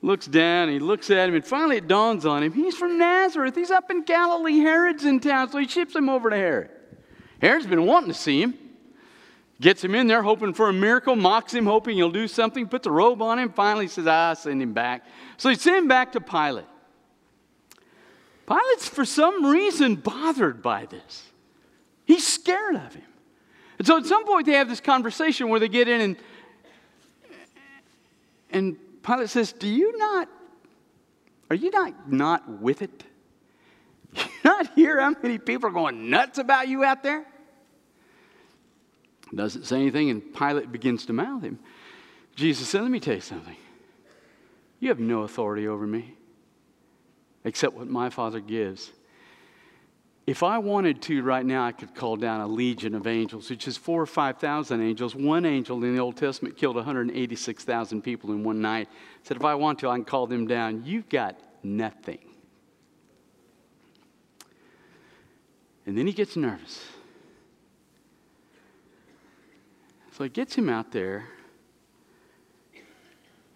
Looks 0.00 0.26
down, 0.26 0.70
he 0.70 0.78
looks 0.78 1.10
at 1.10 1.28
him, 1.28 1.34
and 1.34 1.44
finally 1.44 1.76
it 1.76 1.86
dawns 1.86 2.24
on 2.24 2.42
him. 2.42 2.52
He's 2.52 2.74
from 2.74 2.96
Nazareth. 2.98 3.54
He's 3.54 3.70
up 3.70 3.90
in 3.90 4.04
Galilee. 4.04 4.58
Herod's 4.58 5.04
in 5.04 5.20
town, 5.20 5.50
so 5.50 5.58
he 5.58 5.68
ships 5.68 5.94
him 5.94 6.08
over 6.08 6.30
to 6.30 6.36
Herod. 6.36 6.70
Herod's 7.42 7.66
been 7.66 7.84
wanting 7.84 8.08
to 8.08 8.14
see 8.14 8.40
him. 8.40 8.54
Gets 9.60 9.84
him 9.84 9.94
in 9.94 10.06
there, 10.06 10.22
hoping 10.22 10.54
for 10.54 10.70
a 10.70 10.72
miracle, 10.72 11.14
mocks 11.14 11.52
him, 11.52 11.66
hoping 11.66 11.96
he'll 11.96 12.10
do 12.10 12.28
something, 12.28 12.68
puts 12.68 12.86
a 12.86 12.90
robe 12.90 13.20
on 13.20 13.38
him, 13.38 13.52
finally 13.52 13.88
says, 13.88 14.06
I 14.06 14.30
Ah, 14.30 14.34
send 14.34 14.62
him 14.62 14.72
back. 14.72 15.04
So 15.36 15.50
he 15.50 15.56
sent 15.56 15.76
him 15.76 15.88
back 15.88 16.12
to 16.12 16.20
Pilate. 16.20 16.64
Pilate's, 18.46 18.88
for 18.88 19.04
some 19.04 19.44
reason, 19.44 19.96
bothered 19.96 20.62
by 20.62 20.86
this. 20.86 21.24
He's 22.06 22.26
scared 22.26 22.76
of 22.76 22.94
him. 22.94 23.02
And 23.78 23.86
so 23.86 23.98
at 23.98 24.06
some 24.06 24.26
point 24.26 24.46
they 24.46 24.52
have 24.52 24.68
this 24.68 24.80
conversation 24.80 25.48
where 25.48 25.60
they 25.60 25.68
get 25.68 25.88
in 25.88 26.00
and 26.00 26.16
and 28.50 28.76
Pilate 29.02 29.30
says, 29.30 29.52
Do 29.52 29.68
you 29.68 29.96
not, 29.98 30.28
are 31.50 31.56
you 31.56 31.70
not 31.70 32.10
not 32.10 32.60
with 32.60 32.82
it? 32.82 33.04
You 34.14 34.22
not 34.44 34.74
hear 34.74 35.00
how 35.00 35.14
many 35.22 35.38
people 35.38 35.68
are 35.68 35.72
going 35.72 36.10
nuts 36.10 36.38
about 36.38 36.68
you 36.68 36.84
out 36.84 37.02
there? 37.02 37.26
Doesn't 39.34 39.64
say 39.64 39.76
anything, 39.76 40.08
and 40.08 40.34
Pilate 40.34 40.72
begins 40.72 41.04
to 41.06 41.12
mouth 41.12 41.42
him. 41.42 41.58
Jesus 42.34 42.68
said, 42.68 42.82
Let 42.82 42.90
me 42.90 43.00
tell 43.00 43.14
you 43.14 43.20
something. 43.20 43.56
You 44.80 44.88
have 44.88 45.00
no 45.00 45.22
authority 45.22 45.66
over 45.66 45.86
me 45.86 46.14
except 47.44 47.74
what 47.74 47.88
my 47.88 48.10
Father 48.10 48.40
gives. 48.40 48.92
If 50.28 50.42
I 50.42 50.58
wanted 50.58 51.00
to 51.04 51.22
right 51.22 51.46
now, 51.46 51.64
I 51.64 51.72
could 51.72 51.94
call 51.94 52.16
down 52.16 52.42
a 52.42 52.46
legion 52.46 52.94
of 52.94 53.06
angels, 53.06 53.48
which 53.48 53.66
is 53.66 53.78
four 53.78 54.02
or 54.02 54.06
5,000 54.06 54.78
angels. 54.78 55.14
One 55.14 55.46
angel 55.46 55.82
in 55.82 55.94
the 55.94 56.02
Old 56.02 56.18
Testament 56.18 56.58
killed 56.58 56.76
186,000 56.76 58.02
people 58.02 58.32
in 58.32 58.44
one 58.44 58.60
night. 58.60 58.90
Said, 59.22 59.38
if 59.38 59.44
I 59.46 59.54
want 59.54 59.78
to, 59.78 59.88
I 59.88 59.96
can 59.96 60.04
call 60.04 60.26
them 60.26 60.46
down. 60.46 60.84
You've 60.84 61.08
got 61.08 61.40
nothing. 61.62 62.18
And 65.86 65.96
then 65.96 66.06
he 66.06 66.12
gets 66.12 66.36
nervous. 66.36 66.84
So 70.12 70.24
he 70.24 70.28
gets 70.28 70.54
him 70.54 70.68
out 70.68 70.92
there, 70.92 71.24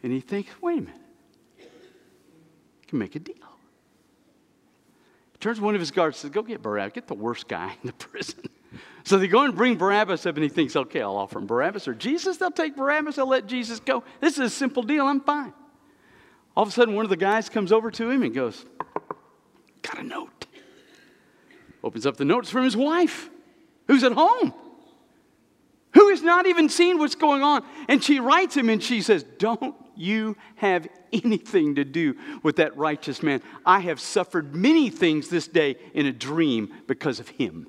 and 0.02 0.10
he 0.10 0.20
thinks, 0.20 0.50
wait 0.62 0.78
a 0.78 0.80
minute, 0.80 0.96
I 1.60 2.86
can 2.88 2.98
make 2.98 3.14
a 3.14 3.18
deal 3.18 3.41
turns 5.42 5.58
to 5.58 5.64
one 5.64 5.74
of 5.74 5.80
his 5.80 5.90
guards 5.90 6.16
and 6.16 6.22
says, 6.22 6.34
Go 6.34 6.42
get 6.42 6.62
Barabbas, 6.62 6.94
get 6.94 7.06
the 7.08 7.14
worst 7.14 7.48
guy 7.48 7.72
in 7.82 7.86
the 7.86 7.92
prison. 7.92 8.40
So 9.04 9.18
they 9.18 9.26
go 9.26 9.42
and 9.42 9.54
bring 9.54 9.76
Barabbas 9.76 10.24
up, 10.26 10.36
and 10.36 10.42
he 10.42 10.48
thinks, 10.48 10.76
Okay, 10.76 11.02
I'll 11.02 11.16
offer 11.16 11.38
him 11.38 11.46
Barabbas 11.46 11.88
or 11.88 11.94
Jesus. 11.94 12.36
They'll 12.38 12.50
take 12.50 12.76
Barabbas, 12.76 13.18
I'll 13.18 13.28
let 13.28 13.46
Jesus 13.46 13.80
go. 13.80 14.04
This 14.20 14.34
is 14.34 14.40
a 14.40 14.50
simple 14.50 14.82
deal, 14.82 15.06
I'm 15.06 15.20
fine. 15.20 15.52
All 16.56 16.62
of 16.62 16.68
a 16.68 16.72
sudden, 16.72 16.94
one 16.94 17.04
of 17.04 17.10
the 17.10 17.16
guys 17.16 17.48
comes 17.48 17.72
over 17.72 17.90
to 17.90 18.10
him 18.10 18.22
and 18.22 18.34
goes, 18.34 18.64
Got 19.82 19.98
a 19.98 20.02
note. 20.02 20.46
Opens 21.82 22.06
up 22.06 22.16
the 22.16 22.24
notes 22.24 22.48
from 22.48 22.62
his 22.62 22.76
wife, 22.76 23.28
who's 23.88 24.04
at 24.04 24.12
home, 24.12 24.54
who 25.94 26.10
has 26.10 26.22
not 26.22 26.46
even 26.46 26.68
seen 26.68 26.98
what's 26.98 27.16
going 27.16 27.42
on. 27.42 27.64
And 27.88 28.02
she 28.02 28.20
writes 28.20 28.56
him 28.56 28.68
and 28.68 28.80
she 28.80 29.02
says, 29.02 29.24
Don't 29.38 29.74
you 29.96 30.36
have 30.56 30.88
anything 31.12 31.74
to 31.76 31.84
do 31.84 32.16
with 32.42 32.56
that 32.56 32.76
righteous 32.76 33.22
man. 33.22 33.42
I 33.64 33.80
have 33.80 34.00
suffered 34.00 34.54
many 34.54 34.90
things 34.90 35.28
this 35.28 35.48
day 35.48 35.76
in 35.94 36.06
a 36.06 36.12
dream 36.12 36.72
because 36.86 37.20
of 37.20 37.28
him. 37.28 37.66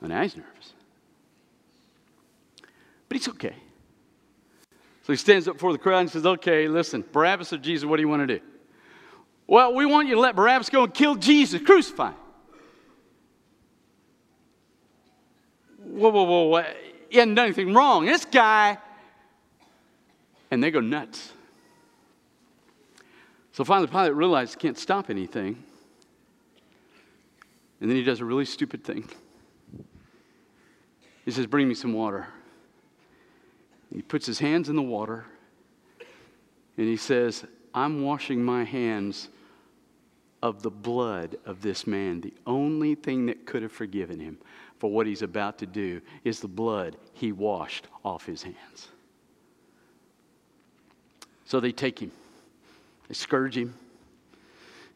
And 0.00 0.10
now 0.10 0.22
he's 0.22 0.36
nervous. 0.36 0.72
But 3.08 3.18
he's 3.18 3.28
okay. 3.28 3.56
So 5.02 5.12
he 5.12 5.16
stands 5.16 5.48
up 5.48 5.54
before 5.54 5.72
the 5.72 5.78
crowd 5.78 6.00
and 6.00 6.10
says, 6.10 6.26
Okay, 6.26 6.68
listen, 6.68 7.04
Barabbas 7.12 7.52
or 7.52 7.58
Jesus, 7.58 7.86
what 7.86 7.96
do 7.96 8.02
you 8.02 8.08
want 8.08 8.26
to 8.26 8.38
do? 8.38 8.44
Well, 9.46 9.74
we 9.74 9.84
want 9.84 10.08
you 10.08 10.14
to 10.14 10.20
let 10.20 10.36
Barabbas 10.36 10.70
go 10.70 10.84
and 10.84 10.94
kill 10.94 11.14
Jesus, 11.16 11.60
crucify 11.60 12.10
him. 12.10 12.16
Whoa, 15.78 16.08
whoa, 16.08 16.22
whoa, 16.22 16.42
whoa. 16.44 16.64
He 17.10 17.18
hadn't 17.18 17.34
done 17.34 17.44
anything 17.44 17.74
wrong. 17.74 18.06
This 18.06 18.24
guy 18.24 18.78
and 20.54 20.62
they 20.62 20.70
go 20.70 20.80
nuts. 20.80 21.32
So 23.52 23.64
finally, 23.64 23.88
Pilate 23.88 24.14
realizes 24.14 24.54
he 24.54 24.60
can't 24.60 24.78
stop 24.78 25.10
anything. 25.10 25.62
And 27.80 27.90
then 27.90 27.96
he 27.96 28.04
does 28.04 28.20
a 28.20 28.24
really 28.24 28.44
stupid 28.44 28.84
thing. 28.84 29.08
He 31.24 31.32
says, 31.32 31.46
Bring 31.46 31.68
me 31.68 31.74
some 31.74 31.92
water. 31.92 32.28
He 33.92 34.00
puts 34.00 34.26
his 34.26 34.38
hands 34.38 34.68
in 34.68 34.76
the 34.76 34.82
water 34.82 35.24
and 36.76 36.86
he 36.86 36.96
says, 36.96 37.44
I'm 37.74 38.02
washing 38.02 38.42
my 38.42 38.64
hands 38.64 39.28
of 40.42 40.62
the 40.62 40.70
blood 40.70 41.36
of 41.46 41.62
this 41.62 41.86
man. 41.86 42.20
The 42.20 42.34
only 42.46 42.94
thing 42.94 43.26
that 43.26 43.46
could 43.46 43.62
have 43.62 43.72
forgiven 43.72 44.20
him 44.20 44.38
for 44.78 44.90
what 44.90 45.06
he's 45.06 45.22
about 45.22 45.58
to 45.58 45.66
do 45.66 46.00
is 46.24 46.40
the 46.40 46.48
blood 46.48 46.96
he 47.12 47.32
washed 47.32 47.86
off 48.04 48.26
his 48.26 48.42
hands. 48.42 48.88
So 51.44 51.60
they 51.60 51.72
take 51.72 51.98
him, 51.98 52.10
they 53.08 53.14
scourge 53.14 53.56
him. 53.56 53.74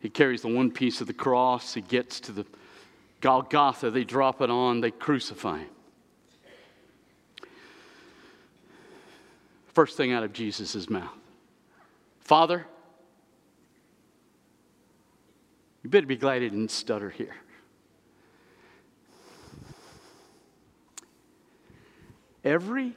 He 0.01 0.09
carries 0.09 0.43
the 0.43 0.49
one 0.49 0.71
piece 0.71 1.01
of 1.01 1.07
the 1.07 1.13
cross. 1.13 1.75
He 1.75 1.81
gets 1.81 2.21
to 2.21 2.33
the 2.33 2.47
Golgotha. 3.21 3.91
They 3.91 4.05
drop 4.05 4.41
it 4.41 4.49
on, 4.49 4.81
they 4.81 4.93
crucify 4.93 5.59
him. 5.59 5.69
First 9.67 9.97
thing 9.97 10.13
out 10.13 10.25
of 10.25 10.33
Jesus' 10.33 10.89
mouth 10.91 11.13
Father, 12.21 12.67
you 15.83 15.91
better 15.91 16.07
be 16.07 16.17
glad 16.17 16.43
he 16.43 16.49
didn't 16.49 16.71
stutter 16.71 17.11
here. 17.11 17.37
Every 22.45 22.95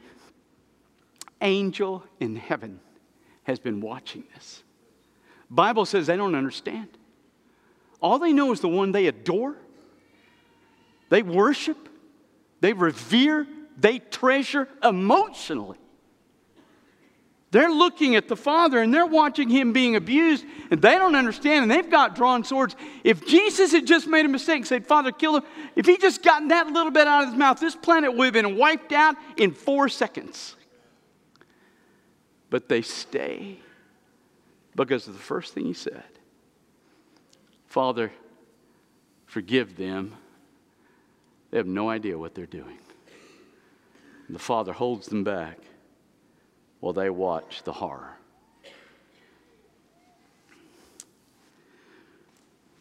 angel 1.41 2.03
in 2.19 2.35
heaven 2.35 2.79
has 3.43 3.60
been 3.60 3.82
watching 3.82 4.23
this. 4.34 4.63
Bible 5.49 5.86
says 5.86 6.08
they 6.08 6.17
don't 6.17 6.36
understand. 6.36 6.88
all 8.01 8.19
they 8.19 8.34
know 8.34 8.51
is 8.51 8.60
the 8.60 8.67
one 8.67 8.91
they 8.91 9.08
adore, 9.08 9.56
they 11.10 11.21
worship, 11.21 11.89
they 12.62 12.73
revere, 12.73 13.47
they 13.77 13.99
treasure 13.99 14.67
emotionally. 14.84 15.77
They're 17.51 17.69
looking 17.69 18.15
at 18.15 18.30
the 18.30 18.38
father 18.38 18.80
and 18.80 18.93
they're 18.93 19.06
watching 19.06 19.49
him 19.49 19.73
being 19.73 19.97
abused, 19.97 20.45
and 20.71 20.82
they 20.82 20.95
don't 20.95 21.15
understand, 21.15 21.63
and 21.63 21.71
they've 21.71 21.89
got 21.89 22.15
drawn 22.15 22.45
swords. 22.45 22.77
If 23.04 23.27
Jesus 23.27 23.73
had 23.73 23.86
just 23.86 24.08
made 24.08 24.25
a 24.25 24.30
mistake 24.30 24.58
and 24.58 24.67
said, 24.67 24.88
Father, 24.88 25.12
kill 25.12 25.36
him, 25.36 25.43
if 25.75 25.86
he 25.86 25.97
just 25.97 26.23
gotten 26.23 26.47
that 26.47 26.67
little 26.67 26.93
bit 26.93 27.08
out 27.08 27.23
of 27.23 27.30
his 27.30 27.38
mouth, 27.38 27.60
this 27.60 27.75
planet 27.75 28.15
would 28.15 28.23
have 28.23 28.34
been 28.34 28.58
wiped 28.58 28.93
out 28.93 29.17
in 29.36 29.51
four 29.51 29.89
seconds. 29.89 30.56
But 32.51 32.69
they 32.69 32.83
stay 32.83 33.57
because 34.75 35.07
of 35.07 35.13
the 35.13 35.19
first 35.19 35.55
thing 35.55 35.65
he 35.65 35.73
said 35.73 36.03
Father, 37.65 38.11
forgive 39.25 39.77
them. 39.77 40.13
They 41.49 41.57
have 41.57 41.67
no 41.67 41.89
idea 41.89 42.17
what 42.17 42.35
they're 42.35 42.45
doing. 42.45 42.77
And 44.27 44.35
the 44.35 44.39
father 44.39 44.73
holds 44.73 45.07
them 45.07 45.23
back 45.23 45.57
while 46.81 46.93
they 46.93 47.09
watch 47.09 47.63
the 47.63 47.73
horror. 47.73 48.17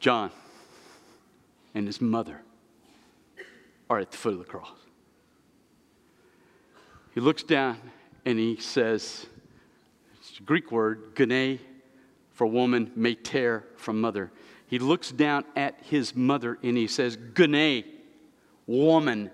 John 0.00 0.30
and 1.74 1.86
his 1.86 2.00
mother 2.00 2.40
are 3.88 3.98
at 3.98 4.10
the 4.10 4.16
foot 4.16 4.32
of 4.32 4.38
the 4.38 4.44
cross. 4.44 4.78
He 7.14 7.20
looks 7.20 7.42
down 7.42 7.78
and 8.24 8.38
he 8.38 8.56
says, 8.56 9.26
Greek 10.44 10.72
word, 10.72 11.16
gene 11.16 11.58
for 12.32 12.46
woman, 12.46 12.90
mater 12.94 13.64
from 13.76 14.00
mother. 14.00 14.30
He 14.66 14.78
looks 14.78 15.10
down 15.10 15.44
at 15.56 15.78
his 15.82 16.14
mother 16.14 16.58
and 16.62 16.76
he 16.76 16.86
says, 16.86 17.18
gene, 17.34 17.84
woman, 18.66 19.30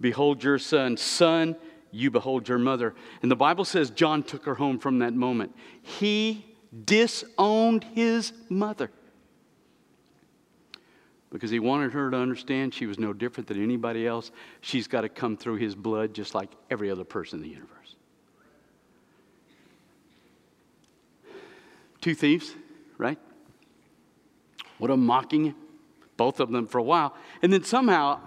behold 0.00 0.42
your 0.42 0.58
son. 0.58 0.96
Son, 0.96 1.56
you 1.90 2.10
behold 2.10 2.48
your 2.48 2.58
mother. 2.58 2.94
And 3.22 3.30
the 3.30 3.36
Bible 3.36 3.64
says 3.64 3.90
John 3.90 4.22
took 4.22 4.44
her 4.44 4.54
home 4.54 4.78
from 4.78 4.98
that 5.00 5.14
moment. 5.14 5.54
He 5.82 6.44
disowned 6.84 7.84
his 7.94 8.32
mother 8.48 8.90
because 11.30 11.50
he 11.50 11.58
wanted 11.58 11.92
her 11.92 12.10
to 12.10 12.16
understand 12.16 12.72
she 12.72 12.86
was 12.86 12.98
no 12.98 13.12
different 13.12 13.46
than 13.46 13.62
anybody 13.62 14.06
else. 14.06 14.30
She's 14.60 14.88
got 14.88 15.02
to 15.02 15.08
come 15.08 15.36
through 15.36 15.56
his 15.56 15.74
blood 15.74 16.14
just 16.14 16.34
like 16.34 16.50
every 16.70 16.90
other 16.90 17.04
person 17.04 17.38
in 17.38 17.42
the 17.42 17.50
universe. 17.50 17.95
Two 22.06 22.14
thieves, 22.14 22.54
right? 22.98 23.18
What 24.78 24.92
a 24.92 24.96
mocking 24.96 25.56
both 26.16 26.38
of 26.38 26.52
them 26.52 26.68
for 26.68 26.78
a 26.78 26.82
while. 26.84 27.16
And 27.42 27.52
then 27.52 27.64
somehow, 27.64 28.20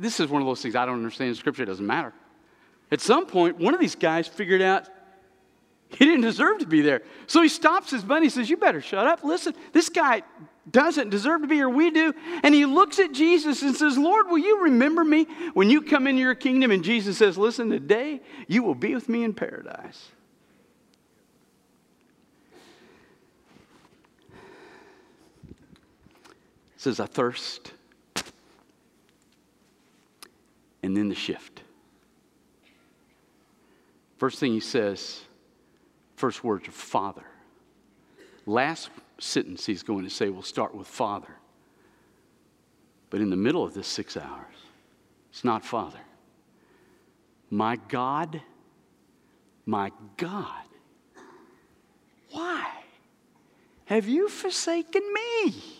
this 0.00 0.18
is 0.18 0.28
one 0.28 0.42
of 0.42 0.48
those 0.48 0.60
things 0.60 0.74
I 0.74 0.84
don't 0.84 0.96
understand 0.96 1.28
in 1.28 1.36
Scripture, 1.36 1.62
it 1.62 1.66
doesn't 1.66 1.86
matter. 1.86 2.12
At 2.90 3.00
some 3.00 3.26
point, 3.26 3.56
one 3.56 3.72
of 3.72 3.78
these 3.78 3.94
guys 3.94 4.26
figured 4.26 4.60
out 4.60 4.88
he 5.90 6.06
didn't 6.06 6.22
deserve 6.22 6.58
to 6.58 6.66
be 6.66 6.80
there. 6.80 7.02
So 7.28 7.40
he 7.40 7.48
stops 7.48 7.92
his 7.92 8.02
buddy 8.02 8.26
and 8.26 8.32
says, 8.32 8.50
You 8.50 8.56
better 8.56 8.80
shut 8.80 9.06
up. 9.06 9.22
Listen, 9.22 9.54
this 9.72 9.88
guy 9.88 10.24
doesn't 10.68 11.10
deserve 11.10 11.42
to 11.42 11.46
be 11.46 11.54
here. 11.54 11.68
We 11.68 11.92
do. 11.92 12.12
And 12.42 12.52
he 12.52 12.66
looks 12.66 12.98
at 12.98 13.12
Jesus 13.12 13.62
and 13.62 13.76
says, 13.76 13.96
Lord, 13.96 14.26
will 14.26 14.38
you 14.38 14.64
remember 14.64 15.04
me 15.04 15.28
when 15.54 15.70
you 15.70 15.82
come 15.82 16.08
into 16.08 16.20
your 16.20 16.34
kingdom? 16.34 16.72
And 16.72 16.82
Jesus 16.82 17.18
says, 17.18 17.38
Listen, 17.38 17.70
today 17.70 18.22
you 18.48 18.64
will 18.64 18.74
be 18.74 18.92
with 18.92 19.08
me 19.08 19.22
in 19.22 19.34
paradise. 19.34 20.10
Says, 26.80 26.98
I 26.98 27.04
thirst. 27.04 27.72
And 30.82 30.96
then 30.96 31.10
the 31.10 31.14
shift. 31.14 31.60
First 34.16 34.38
thing 34.38 34.52
he 34.52 34.60
says, 34.60 35.20
first 36.16 36.42
words 36.42 36.66
are 36.68 36.72
Father. 36.72 37.26
Last 38.46 38.88
sentence 39.18 39.66
he's 39.66 39.82
going 39.82 40.04
to 40.04 40.10
say 40.10 40.30
will 40.30 40.40
start 40.40 40.74
with 40.74 40.86
Father. 40.86 41.28
But 43.10 43.20
in 43.20 43.28
the 43.28 43.36
middle 43.36 43.62
of 43.62 43.74
this 43.74 43.86
six 43.86 44.16
hours, 44.16 44.54
it's 45.28 45.44
not 45.44 45.62
Father. 45.62 46.00
My 47.50 47.76
God, 47.88 48.40
my 49.66 49.92
God, 50.16 50.64
why 52.30 52.66
have 53.84 54.08
you 54.08 54.30
forsaken 54.30 55.02
me? 55.12 55.79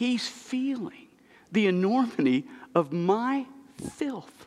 He's 0.00 0.26
feeling 0.26 1.08
the 1.52 1.66
enormity 1.66 2.46
of 2.74 2.90
my 2.90 3.44
filth. 3.98 4.46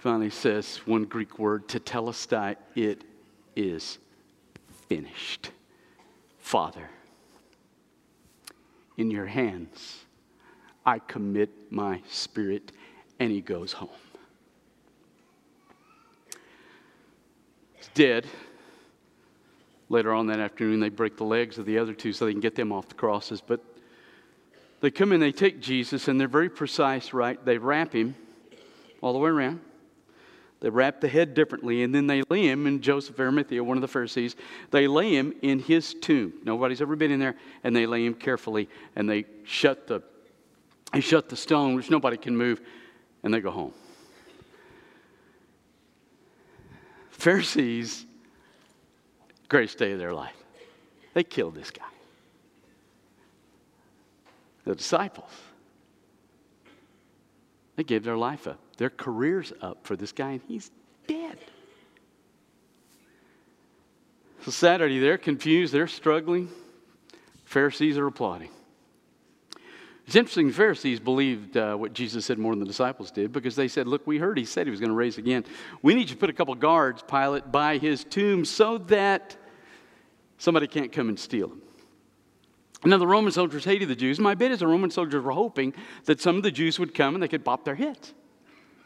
finally 0.00 0.30
says 0.30 0.78
one 0.84 1.04
Greek 1.04 1.38
word, 1.38 1.68
tetelestai, 1.68 2.56
it 2.74 3.04
is 3.54 3.98
finished. 4.88 5.50
Father, 6.40 6.88
in 8.96 9.12
your 9.12 9.26
hands 9.26 10.04
I 10.84 10.98
commit 10.98 11.50
my 11.70 12.02
spirit, 12.08 12.72
and 13.20 13.30
he 13.30 13.40
goes 13.40 13.72
home. 13.72 13.88
He's 17.74 17.88
dead. 17.94 18.26
Later 19.88 20.12
on 20.12 20.26
that 20.26 20.40
afternoon, 20.40 20.80
they 20.80 20.88
break 20.88 21.16
the 21.16 21.24
legs 21.24 21.58
of 21.58 21.66
the 21.66 21.78
other 21.78 21.94
two 21.94 22.12
so 22.12 22.26
they 22.26 22.32
can 22.32 22.40
get 22.40 22.56
them 22.56 22.72
off 22.72 22.88
the 22.88 22.94
crosses. 22.94 23.40
But 23.40 23.60
they 24.80 24.90
come 24.90 25.12
in, 25.12 25.20
they 25.20 25.32
take 25.32 25.60
Jesus, 25.60 26.08
and 26.08 26.20
they're 26.20 26.28
very 26.28 26.50
precise, 26.50 27.12
right? 27.12 27.42
They 27.44 27.58
wrap 27.58 27.92
him 27.92 28.14
all 29.00 29.12
the 29.12 29.18
way 29.18 29.30
around. 29.30 29.60
They 30.60 30.70
wrap 30.70 31.00
the 31.00 31.08
head 31.08 31.34
differently, 31.34 31.82
and 31.82 31.94
then 31.94 32.06
they 32.06 32.22
lay 32.30 32.48
him 32.48 32.66
in 32.66 32.80
Joseph 32.80 33.20
Arimathea, 33.20 33.62
one 33.62 33.76
of 33.76 33.82
the 33.82 33.88
Pharisees. 33.88 34.36
They 34.70 34.88
lay 34.88 35.14
him 35.14 35.34
in 35.42 35.58
his 35.58 35.94
tomb. 35.94 36.32
Nobody's 36.44 36.80
ever 36.80 36.96
been 36.96 37.10
in 37.10 37.20
there, 37.20 37.36
and 37.62 37.76
they 37.76 37.86
lay 37.86 38.06
him 38.06 38.14
carefully, 38.14 38.68
and 38.96 39.08
they 39.08 39.26
shut 39.44 39.86
the, 39.86 40.02
they 40.92 41.00
shut 41.00 41.28
the 41.28 41.36
stone, 41.36 41.74
which 41.74 41.90
nobody 41.90 42.16
can 42.16 42.36
move, 42.36 42.62
and 43.22 43.32
they 43.32 43.40
go 43.40 43.50
home. 43.50 43.72
Pharisees, 47.10 48.05
greatest 49.48 49.78
day 49.78 49.92
of 49.92 49.98
their 49.98 50.14
life. 50.14 50.36
They 51.14 51.24
killed 51.24 51.54
this 51.54 51.70
guy. 51.70 51.84
The 54.64 54.74
disciples, 54.74 55.30
they 57.76 57.84
gave 57.84 58.02
their 58.02 58.16
life 58.16 58.46
up 58.48 58.58
their 58.76 58.90
careers 58.90 59.52
up 59.60 59.86
for 59.86 59.96
this 59.96 60.12
guy, 60.12 60.32
and 60.32 60.40
he's 60.46 60.70
dead. 61.06 61.38
So 64.44 64.50
Saturday, 64.50 64.98
they're 64.98 65.18
confused, 65.18 65.72
they're 65.72 65.88
struggling. 65.88 66.48
Pharisees 67.44 67.98
are 67.98 68.06
applauding. 68.06 68.50
It's 70.06 70.14
interesting, 70.14 70.46
the 70.46 70.52
Pharisees 70.54 71.00
believed 71.00 71.56
uh, 71.56 71.74
what 71.74 71.92
Jesus 71.92 72.24
said 72.24 72.38
more 72.38 72.52
than 72.52 72.60
the 72.60 72.66
disciples 72.66 73.10
did 73.10 73.32
because 73.32 73.56
they 73.56 73.66
said, 73.66 73.88
Look, 73.88 74.06
we 74.06 74.18
heard 74.18 74.38
he 74.38 74.44
said 74.44 74.66
he 74.66 74.70
was 74.70 74.78
going 74.78 74.90
to 74.90 74.96
raise 74.96 75.18
again. 75.18 75.44
We 75.82 75.94
need 75.94 76.08
you 76.08 76.14
to 76.14 76.16
put 76.16 76.30
a 76.30 76.32
couple 76.32 76.54
guards, 76.54 77.02
Pilate, 77.02 77.50
by 77.50 77.78
his 77.78 78.04
tomb 78.04 78.44
so 78.44 78.78
that 78.78 79.36
somebody 80.38 80.68
can't 80.68 80.92
come 80.92 81.08
and 81.08 81.18
steal 81.18 81.48
him. 81.48 81.62
Now, 82.84 82.98
the 82.98 83.06
Roman 83.06 83.32
soldiers 83.32 83.64
hated 83.64 83.88
the 83.88 83.96
Jews. 83.96 84.20
My 84.20 84.36
bet 84.36 84.52
is 84.52 84.60
the 84.60 84.68
Roman 84.68 84.92
soldiers 84.92 85.24
were 85.24 85.32
hoping 85.32 85.74
that 86.04 86.20
some 86.20 86.36
of 86.36 86.44
the 86.44 86.52
Jews 86.52 86.78
would 86.78 86.94
come 86.94 87.14
and 87.14 87.22
they 87.22 87.28
could 87.28 87.44
pop 87.44 87.64
their 87.64 87.74
heads. 87.74 88.14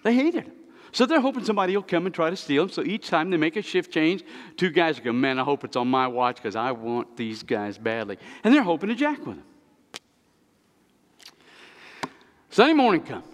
They 0.04 0.14
hated 0.14 0.44
him. 0.44 0.52
So 0.92 1.04
they're 1.04 1.20
hoping 1.20 1.44
somebody 1.44 1.76
will 1.76 1.82
come 1.82 2.06
and 2.06 2.14
try 2.14 2.30
to 2.30 2.36
steal 2.36 2.64
them. 2.64 2.72
So 2.72 2.82
each 2.82 3.08
time 3.08 3.28
they 3.28 3.36
make 3.36 3.56
a 3.56 3.62
shift 3.62 3.92
change, 3.92 4.24
two 4.56 4.70
guys 4.70 4.98
go, 4.98 5.12
Man, 5.12 5.38
I 5.38 5.44
hope 5.44 5.64
it's 5.64 5.76
on 5.76 5.88
my 5.88 6.06
watch 6.06 6.36
because 6.36 6.56
I 6.56 6.72
want 6.72 7.16
these 7.16 7.42
guys 7.42 7.76
badly. 7.76 8.16
And 8.42 8.54
they're 8.54 8.62
hoping 8.62 8.88
to 8.88 8.94
jack 8.94 9.18
with 9.26 9.36
him. 9.36 9.44
Sunday 12.50 12.74
morning 12.74 13.02
comes. 13.02 13.24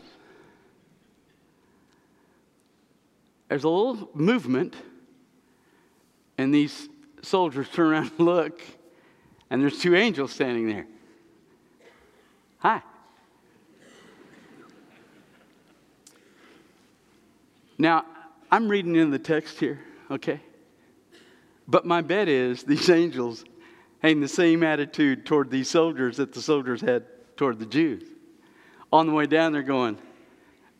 There's 3.49 3.65
a 3.65 3.69
little 3.69 4.11
movement, 4.13 4.75
and 6.37 6.55
these 6.55 6.89
soldiers 7.23 7.67
turn 7.71 7.93
around 7.93 8.11
and 8.19 8.27
look, 8.27 8.61
and 9.49 9.63
there's 9.63 9.79
two 9.79 9.97
angels 9.97 10.33
standing 10.33 10.69
there. 10.69 10.87
Hi. 12.59 12.83
Now, 17.79 18.05
I'm 18.51 18.69
reading 18.69 18.97
in 18.97 19.11
the 19.11 19.19
text 19.19 19.59
here, 19.61 19.81
okay? 20.11 20.41
But 21.67 21.87
my 21.87 22.03
bet 22.03 22.29
is 22.29 22.65
these 22.65 22.91
angels 22.91 23.45
had 24.01 24.21
the 24.21 24.29
same 24.29 24.63
attitude 24.63 25.25
toward 25.25 25.51
these 25.51 25.71
soldiers 25.71 26.19
that 26.19 26.33
the 26.33 26.43
soldiers 26.43 26.83
had 26.83 27.05
toward 27.37 27.59
the 27.59 27.67
Jews. 27.67 28.16
On 28.97 29.07
the 29.07 29.13
way 29.13 29.27
down, 29.27 29.53
they're 29.53 29.63
going, 29.63 29.99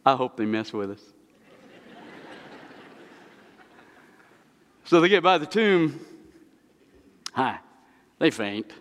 I 0.07 0.17
hope 0.17 0.39
they 0.39 0.47
mess 0.47 0.73
with 0.73 0.93
us. 0.93 1.03
so 4.85 5.03
they 5.03 5.11
get 5.11 5.23
by 5.23 5.37
the 5.37 5.45
tomb, 5.45 6.01
Hi. 7.35 7.59
They 8.19 8.31
faint. 8.31 8.73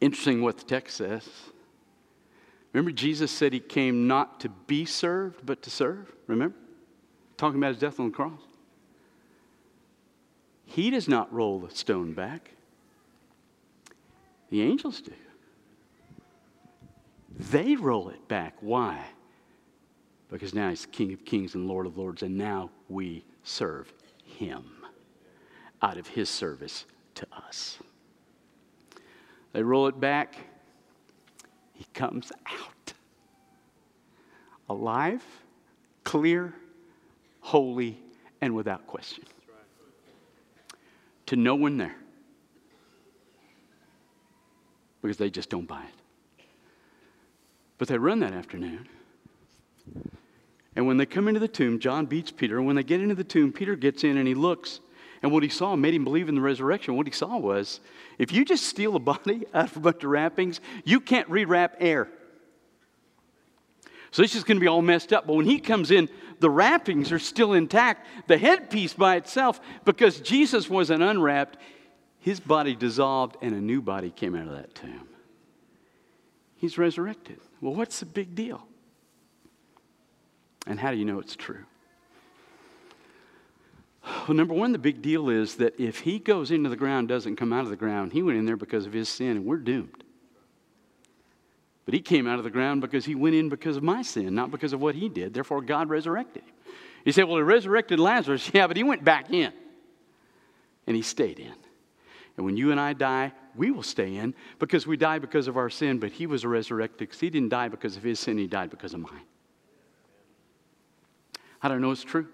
Interesting 0.00 0.42
what 0.42 0.58
the 0.58 0.64
text 0.64 0.96
says. 0.96 1.28
Remember, 2.72 2.90
Jesus 2.90 3.30
said 3.30 3.52
he 3.52 3.60
came 3.60 4.08
not 4.08 4.40
to 4.40 4.48
be 4.48 4.84
served, 4.84 5.46
but 5.46 5.62
to 5.62 5.70
serve? 5.70 6.10
Remember? 6.26 6.56
Talking 7.36 7.58
about 7.58 7.68
his 7.68 7.78
death 7.78 8.00
on 8.00 8.06
the 8.06 8.12
cross. 8.12 8.40
He 10.64 10.90
does 10.90 11.06
not 11.06 11.32
roll 11.32 11.60
the 11.60 11.72
stone 11.72 12.12
back, 12.12 12.50
the 14.52 14.60
angels 14.60 15.00
do. 15.00 15.12
They 17.38 17.74
roll 17.74 18.10
it 18.10 18.28
back. 18.28 18.54
Why? 18.60 19.02
Because 20.30 20.52
now 20.52 20.68
he's 20.68 20.84
King 20.84 21.14
of 21.14 21.24
Kings 21.24 21.54
and 21.54 21.66
Lord 21.66 21.86
of 21.86 21.96
Lords, 21.96 22.22
and 22.22 22.36
now 22.36 22.68
we 22.90 23.24
serve 23.44 23.90
him 24.26 24.62
out 25.80 25.96
of 25.96 26.06
his 26.06 26.28
service 26.28 26.84
to 27.14 27.26
us. 27.34 27.78
They 29.54 29.62
roll 29.62 29.86
it 29.86 29.98
back, 29.98 30.36
he 31.72 31.86
comes 31.94 32.30
out 32.46 32.92
alive, 34.68 35.22
clear, 36.04 36.52
holy, 37.40 37.98
and 38.42 38.54
without 38.54 38.86
question. 38.86 39.24
To 41.24 41.36
no 41.36 41.54
one 41.54 41.78
there. 41.78 41.96
Because 45.02 45.16
they 45.16 45.30
just 45.30 45.50
don't 45.50 45.66
buy 45.66 45.82
it. 45.82 46.44
But 47.78 47.88
they 47.88 47.98
run 47.98 48.20
that 48.20 48.32
afternoon. 48.32 48.88
And 50.74 50.86
when 50.86 50.96
they 50.96 51.06
come 51.06 51.28
into 51.28 51.40
the 51.40 51.48
tomb, 51.48 51.80
John 51.80 52.06
beats 52.06 52.30
Peter. 52.30 52.56
And 52.58 52.66
when 52.66 52.76
they 52.76 52.84
get 52.84 53.00
into 53.00 53.14
the 53.14 53.24
tomb, 53.24 53.52
Peter 53.52 53.76
gets 53.76 54.04
in 54.04 54.16
and 54.16 54.26
he 54.26 54.34
looks. 54.34 54.80
And 55.22 55.30
what 55.30 55.42
he 55.42 55.48
saw 55.48 55.76
made 55.76 55.94
him 55.94 56.04
believe 56.04 56.28
in 56.28 56.34
the 56.34 56.40
resurrection. 56.40 56.96
What 56.96 57.06
he 57.06 57.12
saw 57.12 57.36
was 57.36 57.80
if 58.18 58.32
you 58.32 58.44
just 58.44 58.66
steal 58.66 58.96
a 58.96 58.98
body 58.98 59.44
out 59.54 59.70
of 59.70 59.76
a 59.76 59.80
bunch 59.80 60.04
of 60.04 60.10
wrappings, 60.10 60.60
you 60.84 61.00
can't 61.00 61.28
rewrap 61.28 61.72
air. 61.80 62.08
So 64.10 64.22
it's 64.22 64.32
just 64.32 64.46
going 64.46 64.58
to 64.58 64.60
be 64.60 64.68
all 64.68 64.82
messed 64.82 65.12
up. 65.12 65.26
But 65.26 65.34
when 65.34 65.46
he 65.46 65.58
comes 65.58 65.90
in, 65.90 66.08
the 66.40 66.50
wrappings 66.50 67.12
are 67.12 67.18
still 67.18 67.54
intact. 67.54 68.06
The 68.26 68.36
headpiece 68.36 68.92
by 68.92 69.16
itself, 69.16 69.60
because 69.84 70.20
Jesus 70.20 70.68
wasn't 70.68 71.02
unwrapped, 71.02 71.56
his 72.22 72.38
body 72.40 72.74
dissolved 72.74 73.36
and 73.42 73.54
a 73.54 73.60
new 73.60 73.82
body 73.82 74.10
came 74.10 74.34
out 74.34 74.46
of 74.46 74.54
that 74.54 74.74
tomb. 74.74 75.08
He's 76.56 76.78
resurrected. 76.78 77.40
Well, 77.60 77.74
what's 77.74 77.98
the 77.98 78.06
big 78.06 78.36
deal? 78.36 78.64
And 80.68 80.78
how 80.78 80.92
do 80.92 80.96
you 80.96 81.04
know 81.04 81.18
it's 81.18 81.34
true? 81.34 81.64
Well, 84.04 84.36
number 84.36 84.54
one, 84.54 84.70
the 84.70 84.78
big 84.78 85.02
deal 85.02 85.28
is 85.28 85.56
that 85.56 85.78
if 85.80 86.00
he 86.00 86.20
goes 86.20 86.52
into 86.52 86.70
the 86.70 86.76
ground, 86.76 87.08
doesn't 87.08 87.36
come 87.36 87.52
out 87.52 87.64
of 87.64 87.70
the 87.70 87.76
ground, 87.76 88.12
he 88.12 88.22
went 88.22 88.38
in 88.38 88.46
there 88.46 88.56
because 88.56 88.86
of 88.86 88.92
his 88.92 89.08
sin, 89.08 89.32
and 89.32 89.44
we're 89.44 89.56
doomed. 89.56 90.04
But 91.84 91.94
he 91.94 92.00
came 92.00 92.28
out 92.28 92.38
of 92.38 92.44
the 92.44 92.50
ground 92.50 92.80
because 92.80 93.04
he 93.04 93.16
went 93.16 93.34
in 93.34 93.48
because 93.48 93.76
of 93.76 93.82
my 93.82 94.02
sin, 94.02 94.32
not 94.32 94.52
because 94.52 94.72
of 94.72 94.80
what 94.80 94.94
he 94.94 95.08
did. 95.08 95.34
Therefore, 95.34 95.60
God 95.60 95.88
resurrected 95.88 96.44
him. 96.44 96.54
He 97.04 97.10
said, 97.10 97.24
Well, 97.24 97.38
he 97.38 97.42
resurrected 97.42 97.98
Lazarus. 97.98 98.48
Yeah, 98.54 98.68
but 98.68 98.76
he 98.76 98.84
went 98.84 99.02
back 99.02 99.32
in. 99.32 99.52
And 100.86 100.94
he 100.94 101.02
stayed 101.02 101.40
in. 101.40 101.54
And 102.36 102.46
when 102.46 102.56
you 102.56 102.70
and 102.70 102.80
I 102.80 102.94
die, 102.94 103.32
we 103.54 103.70
will 103.70 103.82
stay 103.82 104.16
in 104.16 104.34
because 104.58 104.86
we 104.86 104.96
die 104.96 105.18
because 105.18 105.48
of 105.48 105.56
our 105.56 105.68
sin, 105.68 105.98
but 105.98 106.12
he 106.12 106.26
was 106.26 106.46
resurrected 106.46 106.98
because 106.98 107.20
he 107.20 107.30
didn't 107.30 107.50
die 107.50 107.68
because 107.68 107.96
of 107.96 108.02
his 108.02 108.18
sin, 108.18 108.38
he 108.38 108.46
died 108.46 108.70
because 108.70 108.94
of 108.94 109.00
mine. 109.00 109.22
I 111.62 111.68
don't 111.68 111.80
know 111.80 111.90
it's 111.90 112.02
true? 112.02 112.26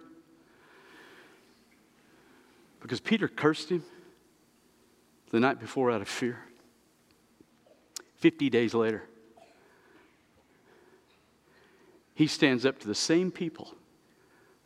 Because 2.80 3.00
Peter 3.00 3.28
cursed 3.28 3.70
him 3.70 3.84
the 5.30 5.40
night 5.40 5.58
before 5.58 5.90
out 5.90 6.00
of 6.00 6.08
fear. 6.08 6.38
50 8.16 8.50
days 8.50 8.74
later, 8.74 9.02
he 12.14 12.26
stands 12.26 12.64
up 12.64 12.78
to 12.80 12.88
the 12.88 12.94
same 12.94 13.30
people 13.30 13.74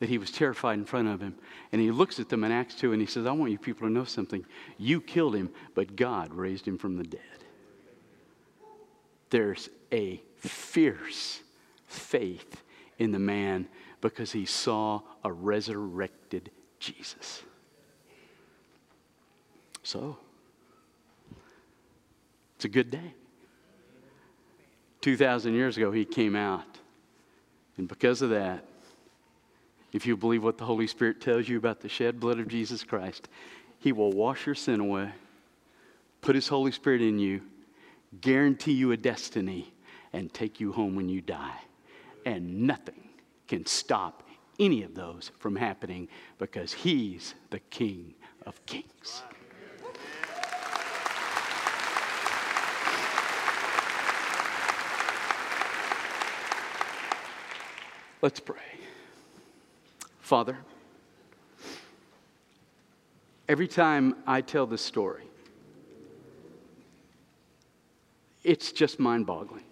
that 0.02 0.08
he 0.08 0.18
was 0.18 0.32
terrified 0.32 0.76
in 0.80 0.84
front 0.84 1.06
of 1.06 1.20
him. 1.20 1.32
And 1.70 1.80
he 1.80 1.92
looks 1.92 2.18
at 2.18 2.28
them 2.28 2.42
in 2.42 2.50
Acts 2.50 2.74
2 2.74 2.92
and 2.92 3.00
he 3.00 3.06
says, 3.06 3.24
I 3.24 3.30
want 3.30 3.52
you 3.52 3.58
people 3.58 3.86
to 3.86 3.94
know 3.94 4.02
something. 4.02 4.44
You 4.76 5.00
killed 5.00 5.36
him, 5.36 5.48
but 5.76 5.94
God 5.94 6.34
raised 6.34 6.66
him 6.66 6.76
from 6.76 6.96
the 6.96 7.04
dead. 7.04 7.20
There's 9.30 9.68
a 9.92 10.20
fierce 10.38 11.38
faith 11.86 12.64
in 12.98 13.12
the 13.12 13.20
man 13.20 13.68
because 14.00 14.32
he 14.32 14.44
saw 14.44 15.02
a 15.22 15.30
resurrected 15.30 16.50
Jesus. 16.80 17.44
So, 19.84 20.16
it's 22.56 22.64
a 22.64 22.68
good 22.68 22.90
day. 22.90 23.14
2,000 25.02 25.54
years 25.54 25.76
ago, 25.76 25.92
he 25.92 26.04
came 26.04 26.34
out. 26.34 26.66
And 27.78 27.86
because 27.86 28.20
of 28.20 28.30
that, 28.30 28.64
if 29.92 30.06
you 30.06 30.16
believe 30.16 30.42
what 30.42 30.58
the 30.58 30.64
Holy 30.64 30.86
Spirit 30.86 31.20
tells 31.20 31.48
you 31.48 31.58
about 31.58 31.80
the 31.80 31.88
shed 31.88 32.18
blood 32.18 32.38
of 32.38 32.48
Jesus 32.48 32.82
Christ, 32.82 33.28
he 33.78 33.92
will 33.92 34.12
wash 34.12 34.46
your 34.46 34.54
sin 34.54 34.80
away, 34.80 35.10
put 36.20 36.34
his 36.34 36.48
Holy 36.48 36.72
Spirit 36.72 37.02
in 37.02 37.18
you, 37.18 37.42
guarantee 38.20 38.72
you 38.72 38.92
a 38.92 38.96
destiny, 38.96 39.72
and 40.12 40.32
take 40.32 40.60
you 40.60 40.72
home 40.72 40.94
when 40.94 41.08
you 41.08 41.20
die. 41.20 41.60
And 42.24 42.62
nothing 42.62 43.08
can 43.48 43.66
stop 43.66 44.22
any 44.58 44.82
of 44.82 44.94
those 44.94 45.30
from 45.38 45.56
happening 45.56 46.08
because 46.38 46.72
he's 46.72 47.34
the 47.50 47.58
King 47.58 48.14
of 48.46 48.64
Kings. 48.66 49.22
Let's 58.20 58.38
pray. 58.38 58.56
Father, 60.32 60.56
every 63.50 63.68
time 63.68 64.16
I 64.26 64.40
tell 64.40 64.66
this 64.66 64.80
story, 64.80 65.24
it's 68.42 68.72
just 68.72 68.98
mind 68.98 69.26
boggling. 69.26 69.64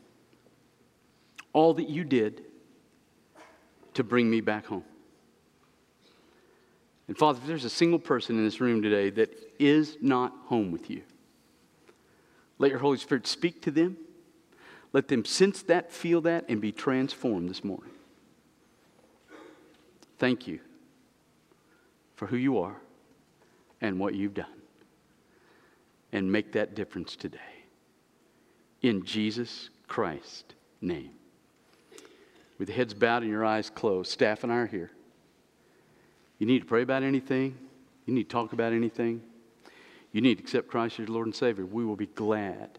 All 1.55 1.73
that 1.73 1.89
you 1.89 2.05
did 2.05 2.43
to 3.95 4.05
bring 4.05 4.29
me 4.29 4.43
back 4.43 4.67
home. 4.67 4.85
And 7.09 7.17
Father, 7.17 7.39
if 7.41 7.47
there's 7.47 7.65
a 7.65 7.71
single 7.71 7.99
person 7.99 8.37
in 8.37 8.45
this 8.45 8.61
room 8.61 8.83
today 8.83 9.09
that 9.09 9.31
is 9.59 9.97
not 10.03 10.35
home 10.45 10.73
with 10.73 10.91
you, 10.91 11.01
let 12.59 12.71
your 12.71 12.81
Holy 12.81 12.99
Spirit 12.99 13.27
speak 13.27 13.63
to 13.63 13.71
them. 13.71 13.97
Let 14.93 15.09
them 15.09 15.25
sense 15.25 15.63
that, 15.63 15.91
feel 15.91 16.21
that, 16.21 16.45
and 16.51 16.61
be 16.61 16.71
transformed 16.71 17.49
this 17.49 17.65
morning. 17.65 17.93
Thank 20.21 20.47
you 20.47 20.61
for 22.15 22.27
who 22.27 22.37
you 22.37 22.59
are 22.59 22.77
and 23.81 23.99
what 23.99 24.15
you've 24.15 24.35
done. 24.35 24.47
And 26.13 26.31
make 26.31 26.53
that 26.53 26.75
difference 26.75 27.17
today. 27.17 27.39
In 28.83 29.05
Jesus 29.05 29.71
Christ's 29.89 30.45
name. 30.83 31.13
With 32.59 32.69
your 32.69 32.77
heads 32.77 32.93
bowed 32.93 33.23
and 33.23 33.31
your 33.31 33.47
eyes 33.47 33.71
closed, 33.71 34.11
staff 34.11 34.45
and 34.45 34.53
I 34.53 34.57
are 34.57 34.67
here. 34.67 34.91
You 36.39 36.47
need 36.47 36.61
to 36.61 36.67
pray 36.67 36.83
about 36.83 37.03
anything, 37.03 37.57
you 38.05 38.13
need 38.13 38.25
to 38.25 38.29
talk 38.29 38.53
about 38.53 38.75
anything, 38.75 39.23
you 40.13 40.21
need 40.21 40.37
to 40.37 40.43
accept 40.43 40.69
Christ 40.69 40.95
as 40.95 40.99
your 41.01 41.09
Lord 41.09 41.27
and 41.29 41.35
Savior. 41.35 41.65
We 41.65 41.85
will 41.85 41.97
be 41.97 42.07
glad 42.07 42.79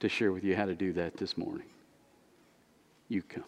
to 0.00 0.08
share 0.08 0.32
with 0.32 0.42
you 0.42 0.56
how 0.56 0.66
to 0.66 0.74
do 0.74 0.92
that 0.94 1.16
this 1.16 1.38
morning. 1.38 1.66
You 3.08 3.22
come. 3.22 3.44